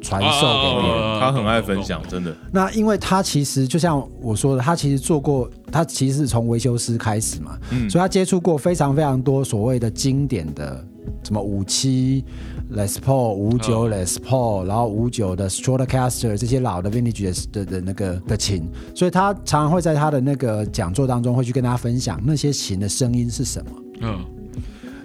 [0.00, 1.02] 传授给别人。
[1.02, 2.34] 哦他很爱分享，真的。
[2.52, 10.82] 那因为他其实就像我说的，他其实做过，他其实是从维修师开始嘛，嗯所以他接触过非常非常多所谓的经典的
[11.24, 12.24] 什么五七
[12.72, 23.70] Les Paul、五九 Les Paul，、然后五九的 Stratocaster 这些老的 Vintage 的的那个的琴，所以他常常会在他的那个讲座当中会去跟大家分享那些琴的声音是什么。
[24.02, 24.24] 嗯，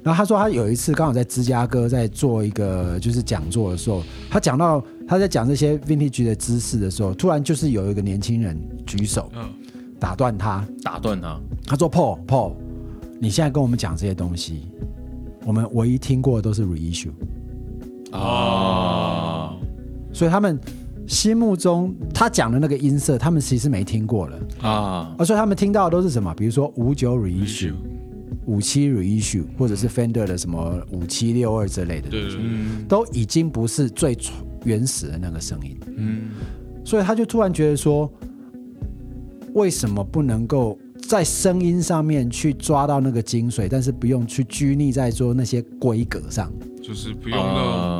[0.04, 9.50] 然后他说他有一次刚好在芝加哥在做一个就是讲座的时候，他讲到他在讲这些 vintage 的知识的时候，突然就是有一个年轻人举手嗯。
[10.00, 12.56] 打断他，打断他，他说 Paul Paul，
[13.22, 14.68] 你现在跟我们讲这些东西，
[15.46, 17.12] 我们唯一听过的都是 reissue，
[18.12, 19.56] 啊，
[20.12, 20.60] 所以他们
[21.08, 26.34] 心目中他讲的那个音色，他们其实没听过了，啊，而所以他们听到的都是什么？
[26.36, 27.72] 比如说五九 reissue。
[28.46, 32.22] 五七 reissue 或者是 Fender 的什么五七六二之类的，对
[32.88, 34.18] 都已经不是最
[34.66, 36.30] 原始的那个声音，嗯，
[36.84, 38.12] 所以他就突然觉得说，
[39.54, 40.78] 为什么不能够
[41.08, 46.52] 在声音上面去抓到那个精髓，但是不用去拘泥在说那些规格上？
[46.82, 47.38] 就是不用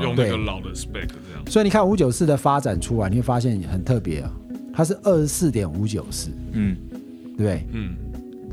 [0.02, 1.44] 用那个老的 spec 这样。
[1.48, 4.32] 所以你看五九四的发展出来，你会发现很特别啊，
[4.74, 6.76] 它是二十四点五九四，嗯，
[7.38, 7.68] 对不对？
[7.72, 7.96] 嗯，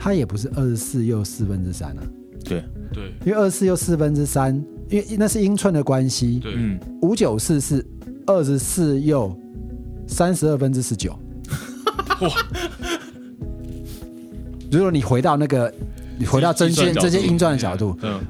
[0.03, 2.03] 它也不是二十四又四分之三啊，
[2.43, 3.13] 对，对。
[3.27, 4.55] 因为二十四又四分之三，
[4.89, 7.85] 因为那是英寸的关系，对，嗯，五九四是
[8.27, 9.39] 二十四又
[10.07, 11.13] 三十二分之十九。
[12.23, 12.29] 哇！
[14.73, 15.71] 如果你回到那个，
[16.19, 17.09] 你回到针线计算角度。
[17.09, 18.23] 这些音转的角度，嗯，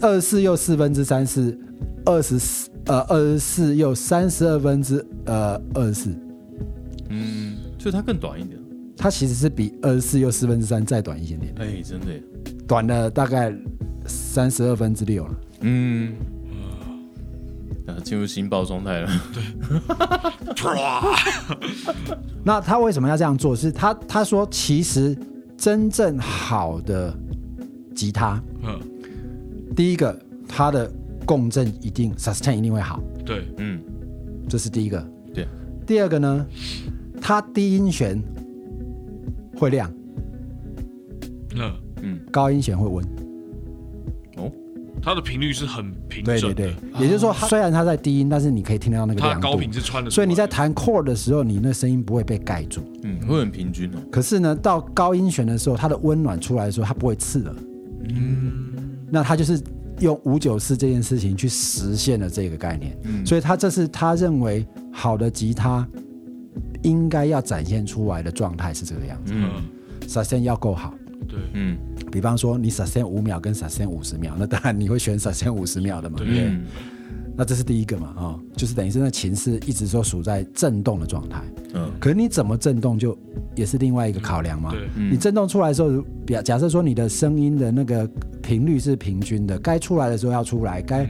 [0.00, 1.58] 二十四又四分之三是
[2.06, 6.10] 二十四呃二十四又三十二分之呃二十四，
[7.10, 8.58] 嗯，所以它更短一点。
[9.02, 12.12] 它其实是比二十四又四分之三再短一点点，哎，真的。
[12.12, 12.22] 耶，
[12.68, 13.50] 短了大概
[14.04, 15.34] 三十二分之六了。
[15.62, 16.12] 嗯，
[17.86, 19.10] 啊，进入新爆状态了。
[22.44, 23.56] 那他为什么要这样做？
[23.56, 25.16] 是他他说，其实
[25.56, 27.18] 真正好的
[27.94, 28.78] 吉他，嗯，
[29.74, 30.14] 第一个
[30.46, 30.92] 它的
[31.24, 33.80] 共振一定 sustain 一定会好，对，嗯，
[34.46, 35.02] 这是第一个。
[35.32, 35.48] 对，
[35.86, 36.46] 第二个呢，
[37.18, 38.22] 它低音弦
[39.60, 39.92] 会亮，
[42.02, 43.04] 嗯，高音弦会温。
[44.38, 44.50] 哦，
[45.02, 49.70] 它的频率是很平对整的，对对，也就是说，它虽然它在低音，但是你可以听到那个亮度它的高频。
[49.70, 52.80] 是穿的，所以你在弹 chord 的时候，你那声音不会被盖住。
[53.02, 53.98] 嗯，会很平均哦。
[54.10, 57.54] 可是呢，到高音弦的时候，它的温暖出来的时候，它不会刺耳。
[58.08, 58.72] 嗯，
[59.10, 59.60] 那它就是
[60.00, 62.96] 用五九四这件事情去实现了这个概念。
[63.04, 65.86] 嗯所以他这是他认为好的吉他
[66.82, 69.32] 应该要展现出来的状态是这个样子。
[69.34, 69.50] 嗯。
[69.54, 70.94] 嗯，sustain 要够好，
[71.28, 71.76] 对，嗯。
[72.10, 76.26] 比方说你 sustain 五秒跟 sustain 五十秒，那当然你会选 sustain 五十秒的嘛，对。
[76.26, 76.44] 不对？
[76.46, 76.64] 嗯。
[77.36, 81.42] 那这是第一个嘛，啊、哦，就是等于是那琴是一直说处在震动的状态。
[81.74, 81.90] 嗯。
[81.98, 83.16] 可是你怎么震动就
[83.54, 84.72] 也是另外一个考量嘛。
[84.72, 85.12] 对，嗯。
[85.12, 88.06] 你震动出来的时候，比假设说你的声音的那个
[88.42, 91.08] 频率是平均的，该出来的时候要出来，该、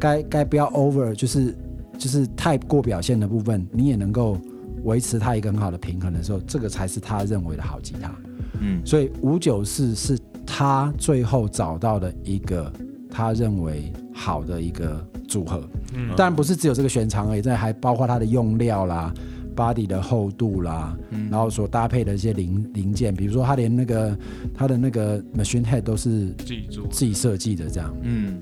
[0.00, 1.54] 该该不要 over，就是
[1.96, 4.38] 就是太过表现的部分，你也能够
[4.84, 8.14] 维持它一个很好的平衡的时候，这个才是他认为的好吉他。
[8.60, 12.72] 嗯所以五九四是他最后找到的一个
[13.10, 15.62] 他认为好的一个组合。
[15.94, 19.12] 嗯当然不是只有这个弦长而已，这还包括它的用料啦、
[19.54, 24.18] body 的厚度啦，嗯然后所搭配的一些零零件，比如说它连那个
[24.54, 27.94] 它的那个 machine head 都是自己做，自己设计的这样。
[28.02, 28.40] 嗯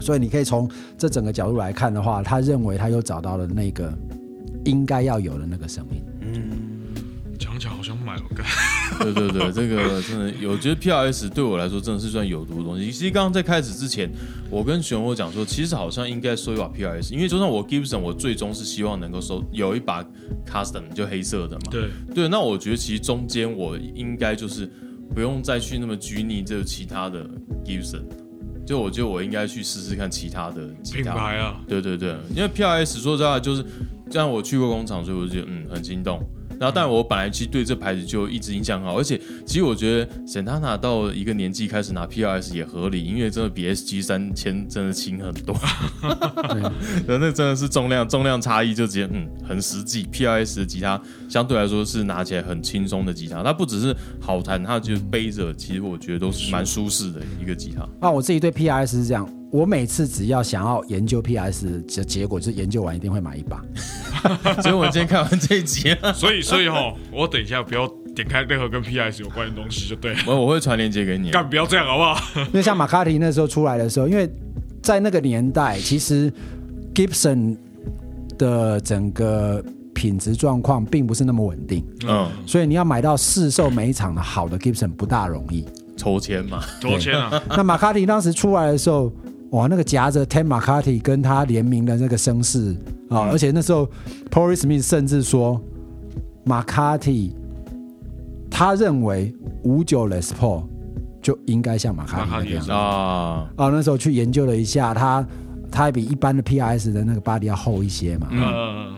[0.00, 0.68] 所以你可以从
[0.98, 3.96] 这整个角度来看的话，他认为他又找到了那个
[4.64, 6.02] 应该要有的那个声音。
[6.20, 6.50] 嗯
[7.38, 8.46] 讲讲好像买了干，
[9.02, 12.86] 对对对，这个真的，我觉得 PRS 对我来说真的是算有毒的东西。
[12.86, 14.08] 其实刚刚在开始之前，
[14.48, 20.04] 我跟漩涡讲说，其实好像应该收一把 PRS，因为就算我 Gibson，我最终是希望能够收有一把
[20.46, 21.62] Custom 就黑色的嘛。
[21.68, 24.70] 对，对，那我觉得其实中间我应该就是
[25.12, 27.28] 不用再去那么拘泥这其他的
[27.64, 28.02] Gibson，
[28.66, 31.14] 就我觉得我应该去试试看其他的吉品他。
[31.14, 33.64] 牌啊，对对对，因为 PRS 说实话就是，
[34.10, 36.20] 这样我去过工厂，所以我就觉得嗯很心动。
[36.62, 45.56] 然后，但我本来其实对这牌子就一直印象很好，而且其实我觉得 Santana 到一个年纪开始拿 PRS 也合理，因为真的比 SG 三千真的轻很多，
[46.00, 46.12] 然
[47.18, 50.06] 后那真的是重量重量差异就直接嗯很实际。
[50.12, 57.84] PRS 的吉他相对来说是拿起来很轻松的吉他，它不只是好弹，它就背着，其实我觉得都是蛮舒适的一个吉他。
[58.00, 63.62] 那我自己对 PRS 是这样，我每次只要想要研究 PRS 的结果，就是研究完一定会买一把。
[64.62, 67.86] 所以我今天看完这一集，所以所以哈，我等一下不要
[68.16, 71.30] 点开任何跟 PS 有关的东西就对了， 我我会传链接给你。
[71.30, 72.18] 干不要这样好不好？
[72.48, 74.26] 因为像马卡提那时候出来的时候，因为
[74.82, 76.32] 在那个年代，其实
[76.94, 77.54] Gibson
[78.38, 79.62] 的整个
[79.94, 85.66] 品质状况并不是那么稳定，嗯，所以你要买到市售每一场的好的 Gibson 不大容易。
[85.94, 87.40] 抽签嘛，抽签啊？
[87.50, 89.12] 那马卡提当时出来的时候，
[89.52, 92.74] 哇，那个夹着 Ten 马卡提跟他联名的那个声势
[93.08, 93.88] 啊，而且那时候
[94.30, 95.60] Paul Smith 甚至说
[96.44, 97.34] 马卡提
[98.50, 99.34] 他认为
[99.64, 100.64] 五九 Les Paul
[101.20, 102.72] 就应该像马卡提那个样子。
[102.72, 105.26] 啊，啊，那时候去研究了一下，它
[105.70, 108.94] 它比一般的 PS 的那个 body 要厚一些嘛、嗯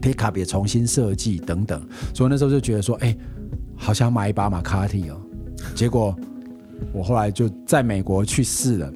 [0.00, 1.80] ，p i c k u p 也重新设计等等，
[2.14, 3.16] 所以那时候就觉得说，哎、
[3.76, 5.16] 好想买一把马卡蒂哦。
[5.74, 6.16] 结果
[6.92, 8.92] 我后来就在美国去试了，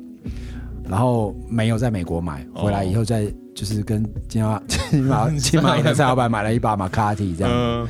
[0.88, 4.60] 然后没有在美国买，回来以后再就是跟金马
[4.90, 7.52] 金马金马银的蔡老板买了一把马卡蒂这样。
[7.52, 7.86] 嗯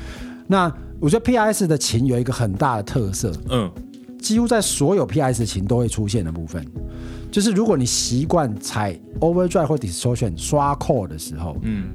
[0.46, 0.70] 那
[1.00, 3.70] 我觉得 PS 的琴有一个很大的特色，嗯。
[4.20, 6.64] 几乎在所有 PS 琴都会出现的部分，
[7.30, 11.86] 就是如果你习惯踩 overdrive 或 distortion 刷 chord 的时候，嗯。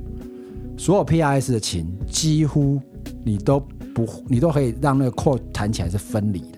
[0.78, 2.82] 所有 PS 的琴几乎
[3.24, 3.60] 你都
[3.94, 6.57] 不，你都可以让那个 chord 弹起来是分离的，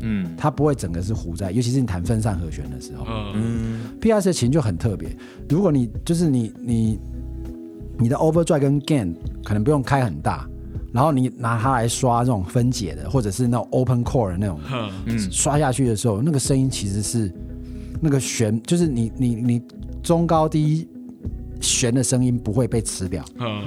[0.00, 0.34] 嗯。
[0.36, 5.16] 它不会整个是糊在，尤其是你弹分散和弦的时候、嗯，嗯 PS 的琴就很特别。
[5.48, 6.98] 如果你就是你你
[7.98, 10.48] 你的 overdrive 跟 gain 可能不用开很大，
[10.92, 15.18] 然后你拿它来刷这种分解的，或者是那种 open chord 的那种哼嗯。
[15.30, 17.32] 刷下去的时候，那个声音其实是
[18.00, 19.62] 那个弦，就是你你你
[20.02, 20.88] 中高低
[21.60, 23.62] 弦的声音不会被吃掉，嗯，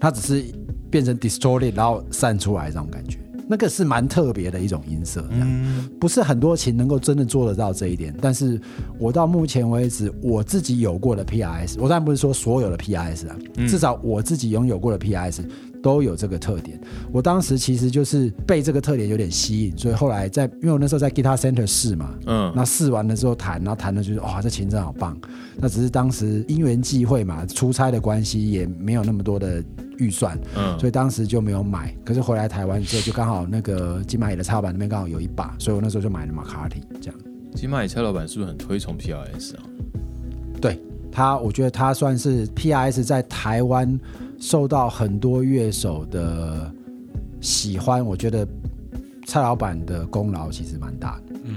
[0.00, 0.44] 它只是
[0.90, 3.18] 变成 distorted，然后散出来这种感觉。
[3.52, 8.16] 那个是蛮特别的一种音色，这样、嗯不是很多琴能够真的做得到这一点。
[8.18, 8.58] 但是
[8.98, 13.36] 我到目前为止，我自己有过的 PRS，我当然不是说所有的 PRS 啊，
[13.68, 15.44] 至少我自己拥有过的 PRS
[15.82, 16.80] 都有这个特点。
[17.12, 25.14] 我当时其实就是被这个特点有点吸引，所以后来在，因为我那时候在 Guitar Center 试嘛，嗯那试完了之后弹，然后弹的就是哇，这琴真好棒。
[25.58, 29.62] 那只是当时因缘际会嘛，出差的关系也没有那么多的
[29.98, 31.94] 预算，嗯所以当时就没有买。
[32.04, 37.20] 可是回来台湾之后，就刚好那个金马野的插板那边刚好有一把，所以我那时候就买了马卡提这样。
[37.54, 39.62] 金马里蔡老板是不是很推崇 PRS 啊？
[40.60, 40.80] 对
[41.10, 43.98] 他，我觉得他算是 PRS 在台湾
[44.40, 46.72] 受到很多乐手的
[47.40, 48.04] 喜欢。
[48.04, 48.48] 我觉得
[49.26, 51.34] 蔡老板的功劳其实蛮大的。
[51.44, 51.56] 嗯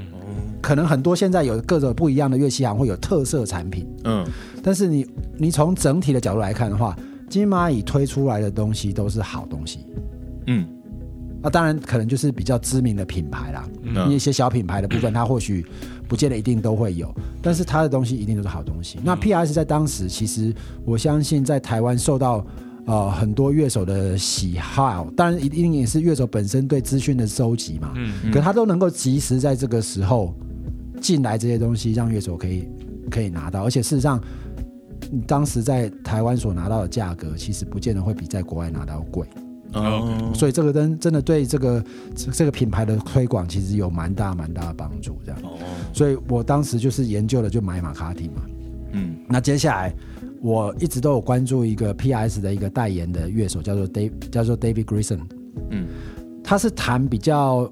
[0.61, 4.25] 可能很多现在有各种不一样的乐器行会有特色产品，嗯
[4.63, 5.07] 但是你
[5.37, 6.97] 你从整体的角度来看的话，
[7.29, 9.79] 金蚂蚁推出来的东西都是好东西。
[10.47, 10.67] 嗯
[11.41, 15.63] 那当然可能就是比较知名的品牌啦，嗯一些小品牌的部分，它或许
[16.07, 18.97] 不见得一定都会有，但是它的东西一定都是好东西。
[19.03, 20.51] 那 PS 在当时，其实
[20.83, 22.43] 我相信在台湾受到
[22.87, 30.33] 呃很多乐手的喜好，当然一定也是乐手本身对资讯的收集嘛，嗯可他都能够及时在这个时候
[30.99, 32.67] 进来这些东西，让乐手可以
[33.11, 34.19] 可以拿到，而且事实上。
[35.15, 39.25] 你当时在台湾所拿到的价格，其实不见得会比在国外拿到贵。
[39.71, 45.39] 哦，所以这个灯真的对这个这这个品牌的推广其实有蛮大蛮大的帮助，这样。
[45.41, 45.57] 哦，
[45.93, 48.41] 所以我当时就是研究了就买马卡蒂嘛。
[48.91, 49.93] 嗯那接下来
[50.41, 55.19] 我一直都有关注一个 PS 的一个代言的乐手，叫做 Dave 叫做 David Grison，
[55.69, 55.87] 嗯
[56.43, 57.71] 他是弹比较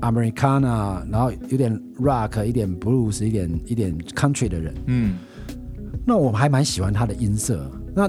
[0.00, 4.74] Americana，然后有点 rock，一点 blues，一点一点 country 的人。
[4.86, 5.18] 嗯
[6.04, 7.70] 那我还蛮喜欢他的音色。
[7.94, 8.08] 那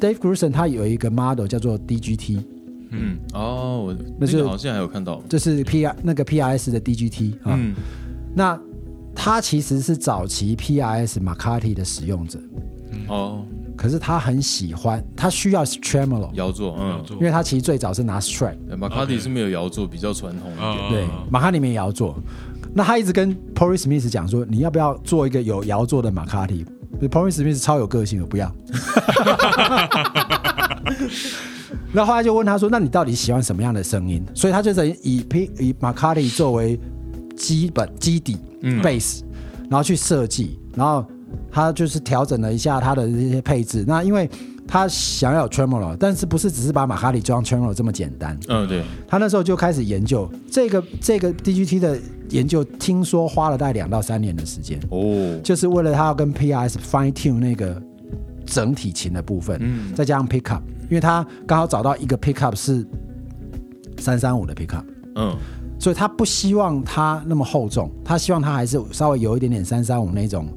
[0.00, 2.42] Dave gruson 他有一个 model 叫做 DGT，
[2.90, 7.56] 嗯，哦，我那是那个好像还有看到，这是 P R 那个 PRS 的 DGT 啊。
[7.58, 7.74] 嗯。
[8.34, 8.60] 那
[9.14, 12.38] 他其实是早期 PRS 马卡蒂的使用者，
[13.08, 13.42] 哦，
[13.74, 18.20] 可是他很喜欢，他需要 tremolo，摇座，嗯，因为他其实最早是拿
[18.76, 20.88] 马卡蒂是没有摇座，比较传统一点，啊。
[20.90, 22.14] 对，马卡蒂没摇座。
[22.74, 26.62] 那他一直跟 Paul Smith 讲说，你要不要做一个有摇座的马卡蒂
[27.02, 28.50] ？Paul Smith 超有个性的，不要。
[31.92, 36.78] 那后来就问他说：“那你到底喜欢什么样的声音？”所以他就等于以 P 以马卡里作为
[37.36, 39.22] 基本基底、嗯 base，
[39.70, 41.04] 然后去设计，然后
[41.50, 43.84] 他就是调整了一下他的这些配置。
[43.86, 44.28] 那因为
[44.66, 48.38] 他想要有 tremolo，但是不是只是把马哈里装 tremolo 这么简单？
[48.48, 51.98] 嗯，对，他那时候就开始研究这个这个 DGT 的
[52.30, 57.80] 研究，听说花了大概两到三年的时间，哦，就是为了他要跟 PRS fine tune 那个
[58.44, 59.94] 整体琴的部分，嗯。
[59.94, 62.84] 再加上 pickup，因为他刚好找到一个 pickup 是
[63.98, 65.36] 三三五的 pickup，嗯，
[65.78, 70.48] 所以他不希望它那么厚重，他希望它还是稍微有一点点三三五那种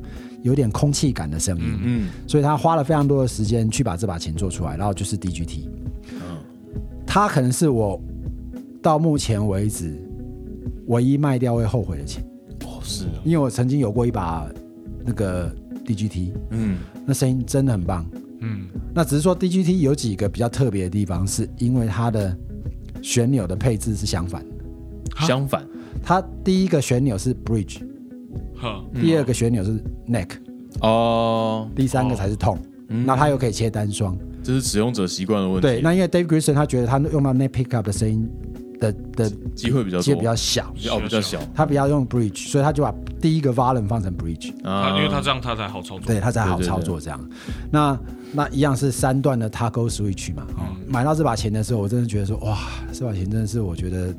[0.42, 5.68] 有点空气感的声音，嗯，所以他花了非常多的时间去把这把琴做出来，然后就是 DGT，
[7.06, 8.02] 它可能是我
[8.82, 10.00] 到目前为止
[10.88, 12.24] 唯一卖掉会后悔的琴，
[12.66, 14.48] 哦，是哦，因为我曾经有过一把
[15.06, 15.54] 那个
[15.86, 18.06] DGT，嗯，那声音真的很棒。
[18.42, 22.34] 嗯，那只是说 DGT 有几个比较特别的地方，是因为它的
[23.02, 24.56] 旋钮的配置是相反的。
[25.28, 25.68] 相反，
[26.02, 27.86] 它第一个旋钮是 bridge，呵，
[28.93, 30.30] 第二个旋钮是 neck，
[30.82, 32.60] 哦，第三个才是 tone。
[33.05, 34.18] 那它又可以切单双。
[34.41, 38.28] 这是使用者习惯的问题，对，那因为 Dave Grissom 他觉得他用到 neck pickup 的声音
[38.80, 42.91] 的的机会比较多，机会比较小，哦，比较小他比较用 bridge，所以他就把
[43.22, 44.51] 第一个 volume 放成 bridge。
[44.64, 46.07] 啊他因为他这样他才好操作。
[46.07, 47.30] 对，他才好对对操作这样。
[47.70, 47.99] 那
[48.32, 50.47] 那一样是三段的 toggle switch 嘛。
[50.57, 52.57] 哦，买到这把琴的时候，我真的觉得说，哇，
[52.91, 54.16] 这把琴真的是我觉得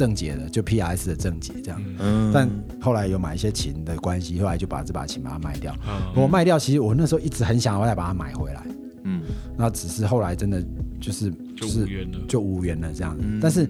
[0.00, 1.78] 正解的，就 PRS 的正解这样。
[1.98, 2.48] 嗯，但
[2.80, 5.76] 后来有买一些琴的关系，后来就把这把琴把它卖掉。
[5.86, 8.66] 嗯我卖掉，其实我那时候一直很想要再把它买回来，
[9.04, 9.20] 嗯，
[9.58, 10.64] 那只是后来真的
[10.98, 12.18] 就是就是无缘了。
[12.26, 13.24] 就无缘了这样子。
[13.42, 13.68] 但是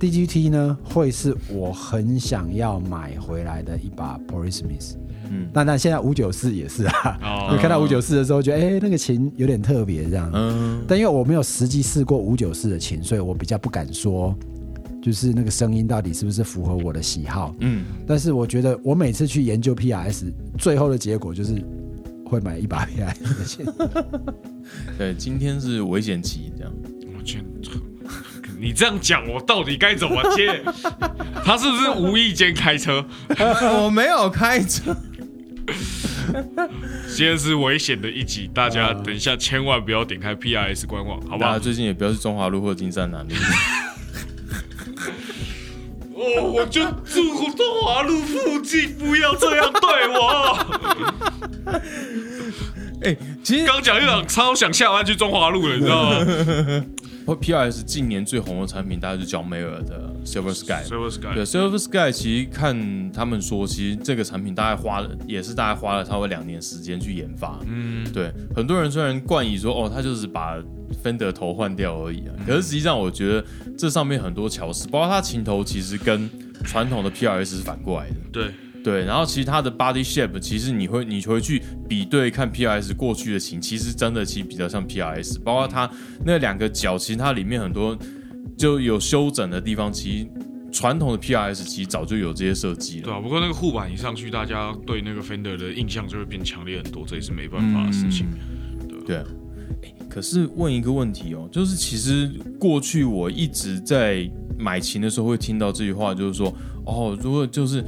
[0.00, 4.94] DGT 呢，会是我很想要买回来的一把 Porismith。
[4.94, 10.30] 嗯嗯，那那现在五九四也是啊，哦看到五九四的时候，觉得哎、那个琴有点特别这样。
[10.32, 14.32] 嗯，但因为我没有实际试过五九四的琴，所以我比较不敢说，
[15.06, 17.54] 就是那个声音到底是不是符合我的喜好。
[17.60, 21.64] 嗯，但是我觉得我每次去研究 PRS，最后的结果就是
[22.24, 23.64] 会买一把 PRS 的琴。
[24.98, 26.72] 对，今天是危险期，这样，
[27.16, 27.40] 我去，
[28.58, 30.60] 你这样讲，我到底该怎么接？
[31.44, 33.06] 他是不是无意间开车？
[33.84, 34.92] 我没有开车，
[37.14, 41.50] 今天是危险的一集，大家等一下千万不要点开 PRS 官网，好不好？
[41.50, 43.32] 大家最近也不要去中华路或金山南路，
[46.16, 50.58] 哦，我就住中华路附近，不要这样对我。
[53.04, 53.14] 哎，
[53.44, 56.16] 其实刚讲一讲，超想下班去中华路了，你知道吗
[57.34, 60.84] PRS 近年最红的产品，大概就是 John Mayer 的 Silver Sky。
[60.88, 67.58] ？Silver Sky，对，Silver Sky 其实看他们说，其实这个产品大概花了，也是大概花了差不多两年时间去研发。
[67.66, 70.56] 嗯，对，很多人虽然冠以说哦，他就是把
[71.02, 73.44] Fender 头换掉而已啊，可是实际上我觉得
[73.76, 76.30] 这上面很多巧思，包括它琴头其实跟
[76.64, 78.16] 传统的 PRS 是反过来的。
[78.32, 78.50] 对，
[78.86, 85.90] 对，然后其实它的 body shape，其实你会你回去比对看 PRS 过去的琴，其实真的其实比较像 PRS，包括它
[86.24, 87.98] 那两个角，其实它里面很多
[88.56, 90.28] 就有修整的地方，其实
[90.70, 93.06] 传统的 PRS 其实早就有这些设计了。
[93.06, 93.18] 对啊。
[93.18, 98.28] 不过那个护板一上去，大家对那个 Fender 的印象就会变强烈很多，这也是没办法的事情。
[99.04, 99.24] 对啊，
[99.82, 107.84] 诶可是问一个问题哦，就是其实过去我一直在买琴的时候会听到这句话，就是说哦，如果就是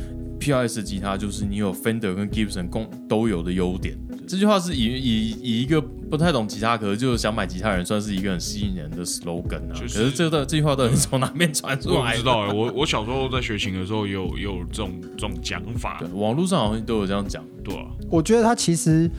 [0.48, 3.96] PRS 吉他，就是你有 Fender 跟 Gibson 共都有的优点。
[4.26, 9.74] 这句话是以以以一个不太懂吉他，可是就是想买吉他人，算是一个很吸引人的 slogan 啊。
[9.74, 12.18] 就是可是这段这句话到底是从哪边传出我来的？
[12.18, 17.44] 不知道哎、我我小时候在学琴的时候也有也有这种这种讲法对，，网络上好像都有这样讲。
[17.64, 19.10] 对啊，我觉得他其实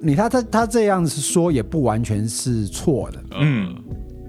[0.00, 3.24] 你他他他这样子说也不完全是错的。
[3.40, 3.74] 嗯，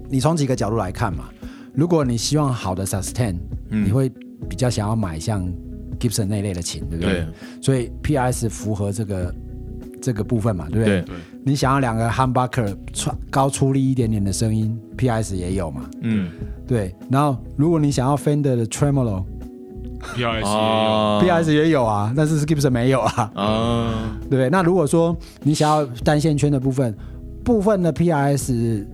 [0.09, 1.30] 你从几个角度来看嘛，
[1.73, 3.38] 如果你希望好的 sustain，、
[3.69, 4.09] 嗯你会
[4.47, 5.51] 比较想要买像
[5.95, 7.13] Gibson 那类的琴，对不对？
[7.13, 7.27] 对
[7.61, 9.33] 所以 PRS 符合这个
[10.01, 11.01] 这个部分嘛，对不对？
[11.01, 12.75] 对，对，你想要两个 humbucker
[13.29, 16.29] 高出力一点点的声音，PRS 也有嘛，嗯，
[16.67, 16.93] 对。
[17.09, 24.49] 然后如果你想要 Fender 的 tremolo，PRS、PRS 也有，啊 PRS 也有啊，但是是 Gibson 没有啊，啊，对不对？
[24.49, 26.95] 那如果说你想要单线圈的部分，
[27.43, 28.85] 部分的 PRS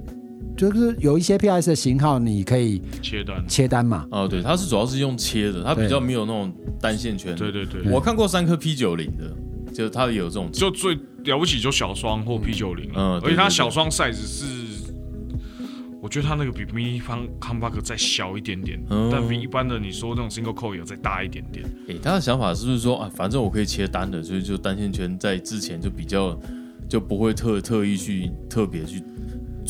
[0.57, 7.35] 就是有一些 PRS 的型号，你可以切单，切单嘛，哦，对，它是主要是用切的，它比较没有那种单线圈。
[7.35, 9.33] 对对对，我看过三颗 P 九零的，
[9.73, 10.95] 就是它有这种就最
[11.25, 14.93] 了不起就小双或 P 九零了，嗯而且它小双 size 是，
[16.01, 19.09] 我觉得它那个比 mini 方 humbucker 再小一点点，嗯。
[19.11, 26.37] 但比一般的你说那种 single coil 有再大一点点，诶，他的想法是不是说啊，反正我可以切单的，所以就单线圈在之前就比较
[26.89, 29.01] 就不会特特意去特别去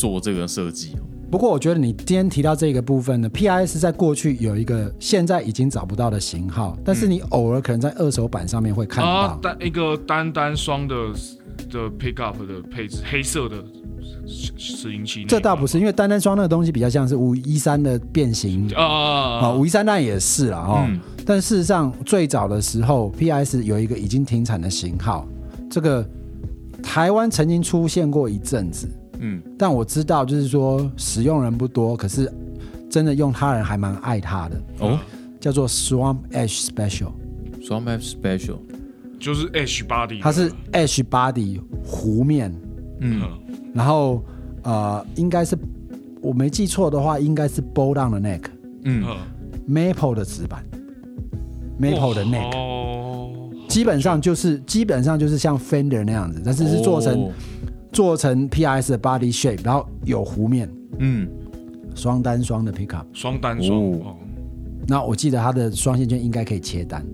[0.02, 1.02] 做这个设计哦。
[1.30, 10.96] 不过我觉得你今天提到这个部分呢，PIS 在过去有一个现在已经找不到的型号，但是你偶尔可能在二手版上面会看啊到。，单一个单单双的
[11.70, 13.64] 的 pickup 的配置，黑色的
[14.28, 20.84] 拾拾音器这倒不是，因为单单双那个东西比较像是五一三的变形啊啊啊，啊啊五一三当然也是了哦。
[20.88, 25.26] 嗯但事实上，最早的时候，PS 有一个已经停产的型号，
[25.70, 26.04] 这个
[26.82, 28.90] 台湾曾经出现过一阵子，
[29.22, 32.32] 嗯，但我知道就是说使用人不多，可是
[32.90, 35.00] 真的用它人还蛮爱它的，哦？
[35.40, 38.58] 叫做 Swamp Ash Special，，Swamp Ash Special，
[39.20, 42.54] 就是 H body，它是 Ash Body 湖面，
[43.00, 43.22] 嗯。
[43.74, 44.24] 然后
[44.64, 45.58] 呃，应该是
[46.22, 48.42] 我没记错的话，应该是 Bow Down 的 Neck。
[48.84, 49.06] 嗯。
[49.70, 50.66] Maple 的纸板
[51.80, 57.32] ，Maple 的 neck，、哦，基本上就是基本上就是像 Fender 那样子，但是是做成、哦
[57.92, 60.70] 做成 PRS 的 body shape，然后有弧面，
[61.00, 61.28] 嗯。
[61.94, 63.04] 双单双的 pickup。
[63.12, 64.02] 双单双
[64.88, 67.06] 那我记得它的双线圈应该可以切单，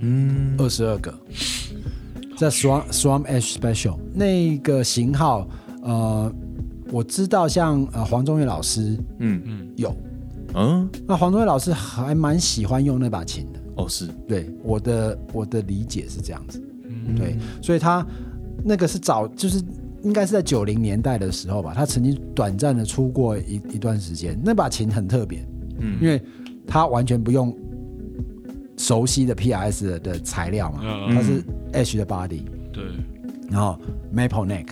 [0.00, 0.54] 嗯。
[0.56, 1.12] 二十二个。
[2.36, 5.48] 在 Swam Swam Ash Special 那个型号，
[5.82, 6.32] 呃，
[6.90, 9.68] 我知道像呃黄宗岳老师嗯。
[9.76, 9.94] 有，
[10.54, 13.60] 嗯，那黄宗岳老师还蛮喜欢用那把琴的。
[13.76, 16.62] 哦是，对，我的我的理解是这样子。
[16.88, 17.16] 嗯。
[17.16, 18.06] 对，所以他
[18.64, 19.60] 那个是早，就是
[20.04, 24.38] 应该是在九零年代的时候吧，他曾经短暂的出过一一段时间。
[24.44, 25.44] 那把琴很特别，
[25.80, 26.20] 嗯因为
[26.66, 27.56] 他完全不用
[28.76, 31.42] 熟悉的 PRS 的的材料嘛，嗯它是
[31.72, 32.42] H 的 body，
[32.72, 32.84] 对，
[33.50, 33.78] 然后
[34.14, 34.66] Maple neck，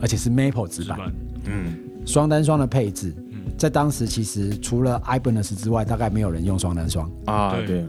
[0.00, 0.98] 而且是 Maple 纸板，
[1.46, 1.74] 嗯
[2.04, 3.14] 双单双的配置。
[3.16, 3.22] 嗯
[3.58, 7.08] 在当时，其实除了 Ibanez 之外，大概没有人用双单双。
[7.24, 7.86] 对啊对，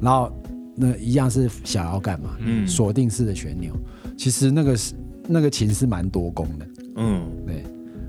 [0.00, 0.32] 然后
[0.76, 3.74] 那一样是小摇杆嘛，嗯锁定式的旋钮。
[4.16, 4.94] 其实那个是
[5.30, 6.66] 那个琴是蛮多功的，
[6.96, 7.62] 嗯，对，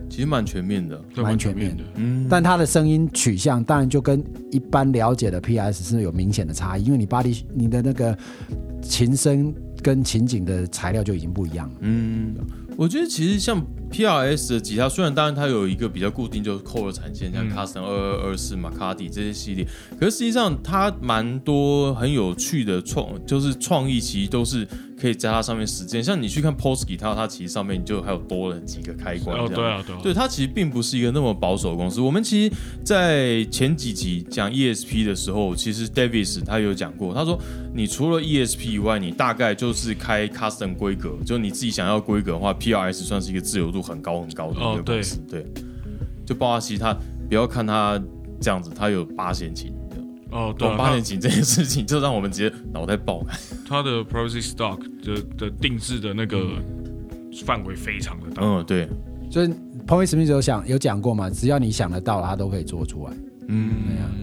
[0.10, 8.18] 其实蛮全面的，对蛮全面的，嗯，但它的声音取向当然就跟一般了解的 PS 是有明显的差异，因为你巴黎你的那个
[8.82, 9.54] 琴声
[9.84, 11.76] 跟琴颈的材料就已经不一样了。
[11.82, 12.36] 嗯，
[12.76, 19.68] 我觉得其实像 PRS 的吉他，虽然当然它有一个比较固定，就是 Core 产线，像嗯 Custom 二二二四、马卡迪这些系列，
[20.00, 24.68] 可是实际上它蛮多很有趣的创，就是创意，其实都是
[25.00, 26.04] 可以在它上面实践。
[26.04, 32.00] 像你去看 Post 吉他，它其实上面就还有多了几个开关，哦，对啊，对啊，对，它其实并不是一个那么保守的公司。
[32.00, 37.40] 我们其实，在前几集讲 ESP 的时候，其实 Davis 他有讲过，他说
[37.74, 45.18] 你除了 ESP 以外，你大概就是开 custom 规格，就你自己想要规格的话，PRS 算是一个自由度很高很高的一个公司。
[45.30, 45.46] 对，
[46.26, 46.96] 就鲍阿西他
[47.28, 48.02] 不要看他
[48.40, 49.74] 这样子，他有八弦琴。
[50.32, 53.38] 哦，对啊，八弦琴这件事情，就让我们直接脑袋爆开。
[53.68, 56.42] 他的 privacy stock 的的定制的那个
[57.46, 58.88] 范围非常的大，嗯，对，
[59.30, 59.48] 就是
[59.86, 63.14] p o i Smith 有想有讲过嘛，只要你想得到，他都可以做出来。
[63.54, 63.70] 嗯，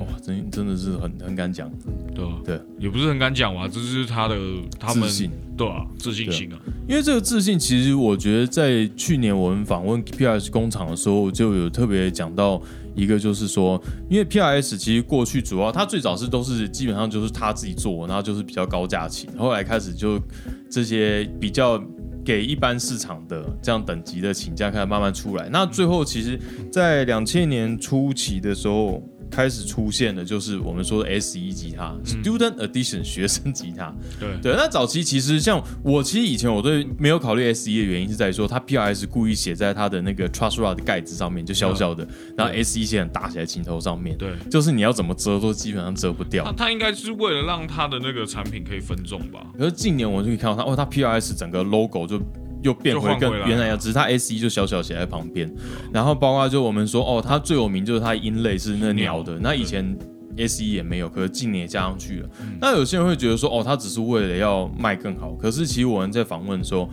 [0.01, 1.70] 哇，真真的是很很敢讲，
[2.14, 4.35] 对啊，对，也不是很敢讲吧，这就是他的
[4.81, 5.31] 他们自信。
[5.55, 6.59] 对啊，自信心啊，
[6.89, 12.59] 因为这个自信，其实我觉得在去年我们访问 PRS 工厂的时候，就有特别讲到
[12.95, 20.18] 一个，就是说，因为 PRS 其实过去主要它最早是都是基本上就是他自己做，然后就是比较高价钱，后来开始就
[20.70, 21.79] 这些比较。
[22.24, 26.39] 给一般市场的这样等级的请假开始慢慢出来，那最后其实，
[26.70, 33.95] 在两千年初期的时候，开始出现的就是我们说的 S 一吉他、Student Edition 学生吉他。
[34.18, 42.07] 对对，那早期其实像我，其实以前我对没有考虑 S 一的原因是在于说，它 PRS 故意写在它的那个 Trust Rod 的盖子上面，就小小的，
[42.37, 44.31] 然后 S 一写很大写在琴头上面，对。
[44.51, 46.53] 就是你要怎么遮都基本上遮不他掉。
[46.53, 49.47] 他应该是为了让他的那个产品可以分众吧？
[49.57, 52.20] 可是近年我就可以看到它，哦，它 PRS 整个 logo 就
[52.62, 55.52] 又变回跟原来一样，只是它 S 一就小小写在旁边，
[55.92, 59.96] 然后包括就我们说，哦，它最有名就是它的音类是那鸟的，那以前
[60.36, 62.28] S 一也没有，可是近年也加上去了。
[62.61, 66.88] 那有些人会觉得说，哦，他只是为了要卖更好，可是其实我们在访问的时候。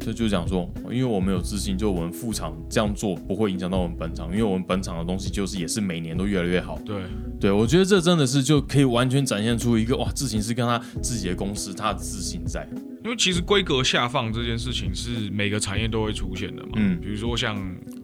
[0.00, 6.78] 就就讲说，因为我们有自信，就我们副厂这样做不会影响到我们本厂，因为我们本厂的东西就是也是每年都越来越好。
[6.84, 7.02] 对，
[7.40, 12.68] 对，我觉得这真的是就可以完全展现出一个哇，自行是跟他自己的公司他的自信在。
[13.04, 16.72] 因为其实规格下放这件事情是每个产业都会出现的嘛。
[16.76, 17.54] 嗯比如说像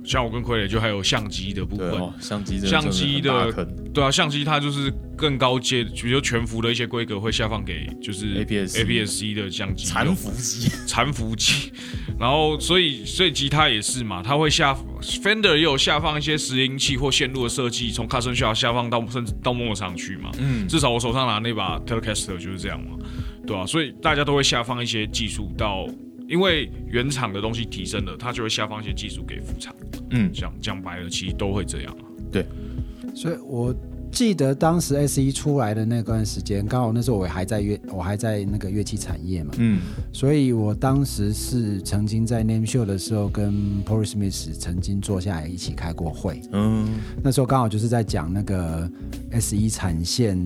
[0.04, 11.72] 像我跟傀儡就还有相机的部分，哦，相机的相机的对啊，相机它就是更高阶，比如说全幅的一些规格会下放给就是 APS-C APS-C 的相机残幅机，残幅机，
[12.18, 20.30] 然后所以所以吉他也是嘛，它会下 Fender 也有下放一些拾音器或线路的设计，从 Custom Shop 下放到甚至到陌上去嘛。
[20.38, 22.98] 嗯，至少我手上拿那把 Telecaster 就是这样嘛，
[23.46, 25.86] 对啊、所以大家都会下放一些技术到，
[26.28, 29.74] 因为原厂的东西提升了，他就会下放一些技术给副厂。
[30.10, 31.96] 嗯，讲讲白了，其实都会这样。
[32.30, 32.46] 对
[33.14, 33.74] 所以我
[34.12, 39.80] 记得当时 S 一出来的那段时间，刚好那时候我还在乐，我还在那个乐器产业嘛，嗯
[40.12, 43.52] 所以我当时是曾经在 Name Show 的时候跟
[43.84, 46.40] Paul Smith 曾经坐下来一起开过会。
[46.52, 46.88] 嗯
[47.22, 48.90] 那时候刚好就是在讲那个
[49.32, 50.36] S 一产线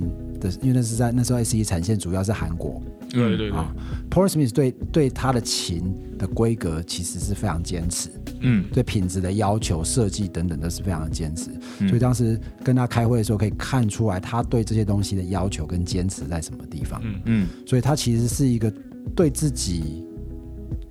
[0.45, 2.81] 的，因为那是在那时候 S 一产线主要是韩国
[3.11, 3.75] 对对对，啊。
[4.11, 5.83] Paul Smith 对对他的琴
[6.19, 11.51] 的规格其实是非常坚持，嗯对品质的要求、设计等等都是非常的坚持。
[11.81, 17.01] 嗯所以当时跟他开会的时候，可以看出来他对这些东西的要求跟坚持在什么地方。
[17.05, 18.73] 嗯嗯所以他其实是一个
[19.17, 20.05] 对自己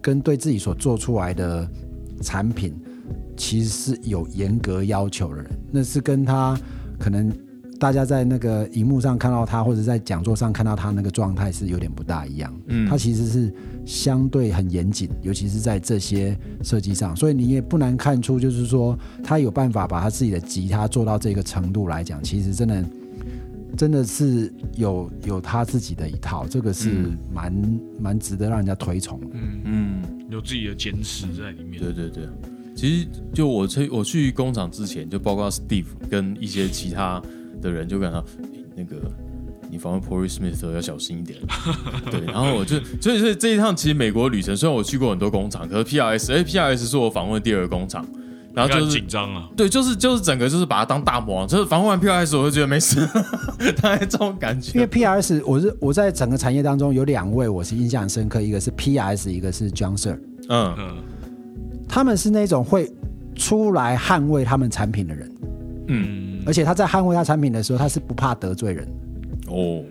[0.01, 1.69] 跟对自己所做出来的
[2.21, 2.73] 产品，
[3.37, 5.51] 其实是有严格要求的人。
[5.71, 6.57] 那是跟他
[6.99, 7.31] 可能
[7.83, 12.57] 大家在那个荧幕上看到他，或者在讲座上看到他那个状态是有点不大一样。
[12.67, 13.53] 嗯他其实是
[13.85, 22.85] 相对很严谨，尤其是在这些设计上，所以你也不难看出，就是说他有办法把他自己的吉他做到这个程度来讲，其实真的
[23.75, 29.27] 真的是有有他自己的一套，这个是嗯蛮蛮值得让人家推崇的。
[29.33, 31.83] 嗯，嗯，有自己的坚持在里面。
[31.83, 32.29] 对对对。
[32.77, 37.21] 其实就我去我去工厂之前，就包括 Steve 跟一些其他
[37.63, 38.97] 的人就跟他诶那个。
[39.69, 41.39] 你访问 Pori Smith 的时候要小心一点，
[42.11, 42.23] 对。
[42.27, 48.05] 然后我就，所以所以这一趟其实美国旅程，虽然我去过很多工厂，可是 PRS，哎，PRS 是我访问第二个工厂，
[48.53, 53.03] 然后就是紧张啊，对，就是就是整个就是把它当大魔王，就是访问完 PRS 我就觉得没事，
[53.81, 54.85] 大概这种感觉因为。
[54.85, 60.97] PRS，我是我在整个产业当中有两位我是印象深刻，一个是 PRS，一个是 John Sir，嗯嗯
[61.89, 62.93] 他们是那种会
[63.33, 65.31] 出来捍卫他们产品的人，
[65.87, 66.39] 嗯。
[66.39, 68.87] 嗯，而且他在捍卫他产品的时候，他是不怕得罪人。
[69.47, 69.83] 哦，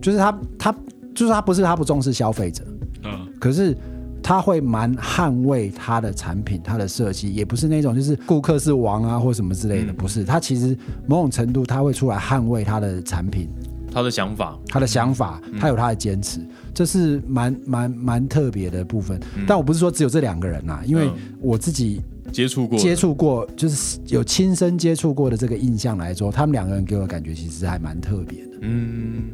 [0.00, 0.74] 就是他他
[1.14, 2.64] 就是他不是他不重视消费者，
[3.04, 3.28] 嗯。
[3.40, 3.76] 可是
[4.22, 9.96] 他会蛮捍卫他的产品、他的设计，也不是那种就是顾客是王啊或什么之类的，嗯。
[9.96, 10.24] 不是。
[10.24, 10.76] 他其实
[11.06, 13.48] 某种程度他会出来捍卫他的产品、
[13.92, 16.40] 他的想法，他的想法，他有他的坚持，
[16.74, 19.20] 这是蛮蛮蛮特别的部分。
[19.46, 22.00] 但我不是说只有这两个人啊，因为嗯我自己
[22.30, 28.58] 接触过接触过，就是有亲身接触过的这个印象来说，他们两个人给我的感觉其实还蛮特别的。
[28.62, 29.24] 嗯，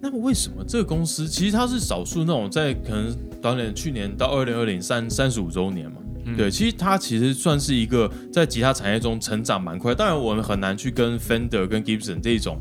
[0.00, 5.96] 那么为什么这个公司其实它是少数那种在可能导演去年到二零二零三三十五周年嘛？
[6.36, 9.94] 对，其实它其实算是一个在吉他产业中成长蛮快。
[9.94, 12.58] 当然，我们很难去跟 Fender 跟 Gibson 这种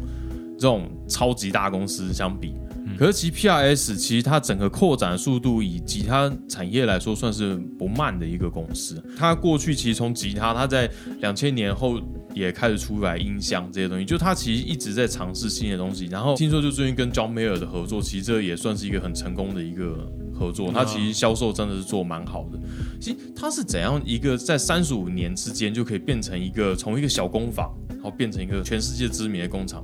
[0.58, 2.54] 这种超级大公司相比。
[2.98, 9.04] 可是其 PRS 其实它整个扩展速度以吉他产业来说算是不慢的一个公司。
[9.18, 10.90] 它过去其实从吉他，它在
[11.20, 12.00] 两千年后
[12.34, 16.06] 也开始出来音箱这些东西，就它其实一直在尝试新的东西。
[16.06, 20.72] 然后听说就最近跟 John Mayer 的合作，其实这也算是一个很成功的一个合作。
[20.72, 22.60] 它其实销售真的是做蛮好的。
[23.00, 29.84] 其实它是怎样一个在三十五年之间就可以变成一个从一个小工坊，然后变成一个全世界知名的工厂？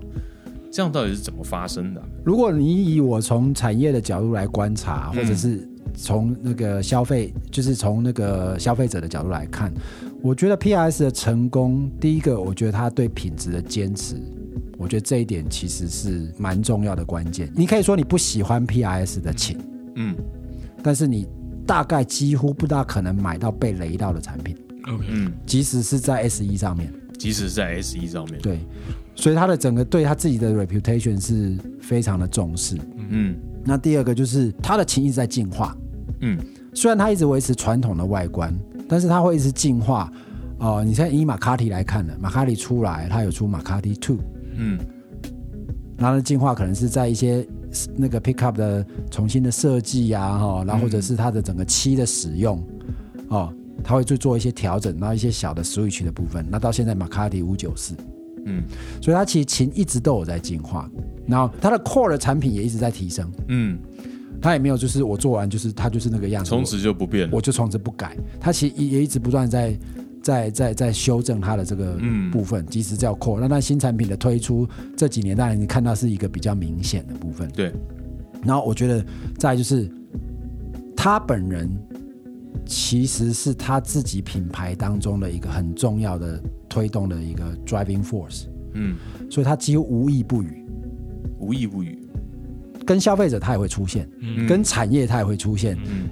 [0.72, 9.72] 这样到底是怎么发生的啊、如果你以我从产业的角度来观察，嗯或者是从那个消费，就是从那个消费者的角度来看，
[10.22, 14.16] 我觉得 PRS 的成功，第一个，我觉得他对品质的坚持，
[14.78, 17.52] 我觉得这一点其实是蛮重要的关键。
[17.54, 19.58] 你可以说你不喜欢 PRS 的琴，
[19.96, 20.16] 嗯。
[20.82, 21.28] 但是你
[21.68, 24.58] 大概几乎不大可能买到被雷到的产品
[24.88, 26.92] ，，OK，嗯，即使是在 S 一上面。
[27.20, 28.58] 即使是在 S 一上面，对，
[29.22, 32.76] 所以他的整个对他自己的 reputation 是非常的重视。
[33.10, 33.36] 嗯。
[33.64, 35.78] 那第二个就是他的琴一直在进化，
[36.22, 36.40] 嗯。
[36.74, 38.52] 虽然他一直维持传统的外观，
[38.90, 40.12] 但是他会一直进化。
[40.58, 44.18] 哦、你现在以马卡提来看呢，马卡提出来，他有出马卡提 Two，
[44.56, 44.80] 嗯。
[45.98, 47.48] 然后的进化可能是在一些
[47.96, 52.64] 那个 pickup 的重新的设计呀，哈，然后或者是它的整个漆的使用，
[53.28, 53.54] 哦，
[53.84, 56.44] 他会去做一些调整，然后一些小的 switch 的部分。
[56.50, 57.94] 那到现在马卡提五九四，
[58.46, 58.64] 嗯
[59.02, 60.90] 所以它其实琴一直都有在进化，
[61.28, 63.78] 然后它的 core 的产品也一直在提升，嗯，
[64.42, 67.30] 它也没有就是我做完就是它就是那个样子，从此就不变了。
[67.34, 68.18] 我就从此不改。
[68.40, 69.78] 它其实也一直不断在
[70.22, 73.40] 在在在修正它的这个嗯部分，即使叫 core。
[73.40, 77.50] 那它新产品的推出这几年，当然你看到是一个比较明显的部分。
[77.52, 77.72] 对，
[78.44, 79.06] 然后我觉得
[79.38, 79.90] 再就是
[80.96, 81.70] 他本人
[82.66, 86.42] 其实是他自己品牌当中的一个很重要的
[86.72, 88.96] 推动的一个 driving force，嗯，
[89.30, 90.66] 所以他几乎无意不语。
[91.38, 92.00] 无意不语。
[92.86, 94.48] 跟消费者他也会出现，嗯。
[94.48, 96.08] 跟产业他也会出现，嗯。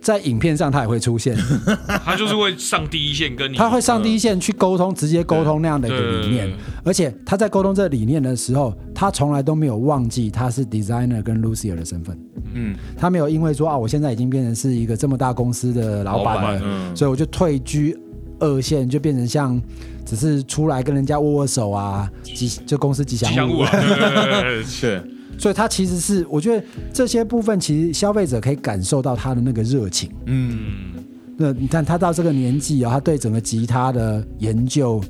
[0.00, 1.34] 在影片上他也会出现，
[2.04, 6.52] 他就是会上第一线跟你，他会上第一线去沟通，直接沟通那样的一个理念。
[6.84, 12.18] 而且他在沟通这个理念的时候，他从来都没有忘记他是 designer 跟 Lucia 的身份。
[12.52, 16.94] 嗯，他没有因为说啊，我现在已经变成是一个这么大公司的老板了，嗯。
[16.94, 17.96] 所以我就退居
[18.40, 19.58] 二线，就变成像
[20.04, 23.32] 只是出来跟人家握握手啊，吉就公司吉祥物。
[23.32, 24.62] 吉祥物啊，对对对对对。
[25.02, 30.10] 对，所以他其实是我觉得这些部分其实消费者可以感受到他的那个热情。
[30.26, 31.04] 嗯，嗯，
[31.36, 35.02] 那你看他到这个年纪啊、他对整个吉他的研究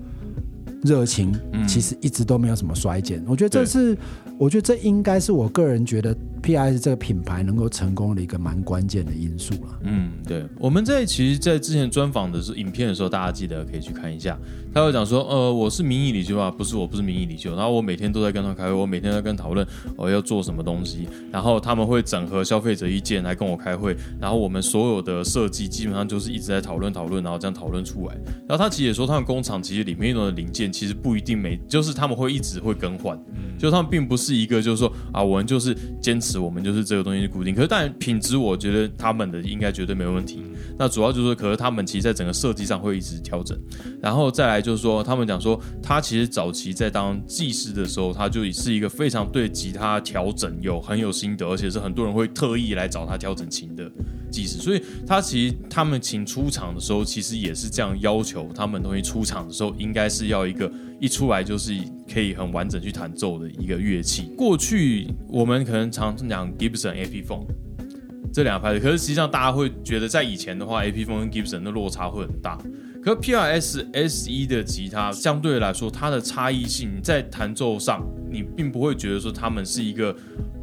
[0.83, 1.67] 热情，嗯。
[1.69, 3.23] 其实一直都没有什么衰减。
[3.27, 3.97] 我觉得这是，
[4.39, 9.81] 我觉得这应该是我个人觉得 PIS 这个品牌能够成功的一个蛮关键的因素了。
[9.85, 14.39] 嗯，对，我们在其实，在之前专访的时候，影片的时候，大家记得可以去看一下。
[14.75, 17.55] 他会讲说，呃，我是民意领袖啊，不是，我不是民意领袖。
[17.57, 19.67] 然后我每天都在跟他开会，我每天都在跟讨论
[19.97, 21.09] 我、要做什么东西。
[21.33, 23.97] 然后他们会整合消费者意见来跟我开会。
[24.21, 28.15] 然后我们所有的设计基本上就是一直在讨论讨论，然后这样讨论出来。
[28.49, 33.19] 然后他其实也说，他们工厂其实里面用的零件其实不一定每，就是他们会一直会更换。
[33.57, 37.55] 就他们并不是一个，就是说啊，我们就是坚持，我们就是这个东西固定。
[37.55, 40.43] 可是但品质，我觉得他们的应该绝对没问题。
[40.78, 43.59] 那主要就是说，可是他们其实在整个设计上会一直调整。
[44.03, 53.91] 然后再来就是说，他们讲说，他其实早期在当技师的时候，他就是一个非常对吉他调整有很有心得，而且是很多人会特意来找他调整琴的
[54.35, 54.59] 技师。
[54.59, 60.70] 所以他其实他们请出场的时候，其实也是这样要求他们东西出场的时候，应该是要一个
[61.01, 61.72] 一出来就是
[62.12, 64.32] 可以很完整去弹奏的一个乐器。
[64.37, 67.47] 过去我们可能常常讲 Gibson Epiphone。
[68.32, 72.59] 这两个牌子，可是实际上大家会觉得，在以前的话，AP 风跟 Gibson 的落差会很大。
[73.05, 80.17] 可 PRS S 的吉他相对来说，它的差异性在弹奏上，你并不会觉得说它们是一个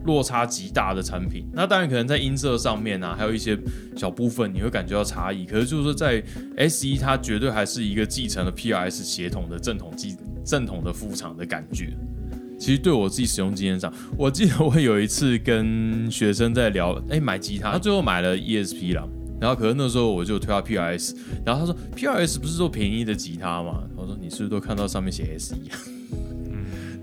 [0.06, 1.46] 落差极大的产品。
[1.54, 3.56] 那当然可能在音色上面啊，还有一些
[3.96, 5.46] 小部分你会感觉到差异。
[5.46, 6.24] 可是就是说在
[6.58, 11.96] S 一它绝对还是一个继承了 PRS 协同的正统机正统的副厂的感觉。
[12.58, 19.08] 其实对我自己使用经验上，我记得我有一次跟学生在聊，哎，买吉他，他最后买了 ESP 了。
[19.42, 23.84] 然后可是那时候我就推他 PRS，然后他说 PRS 不是做便宜的吉他吗？
[23.98, 25.76] 我说你是不是都看到上面写 SE 啊？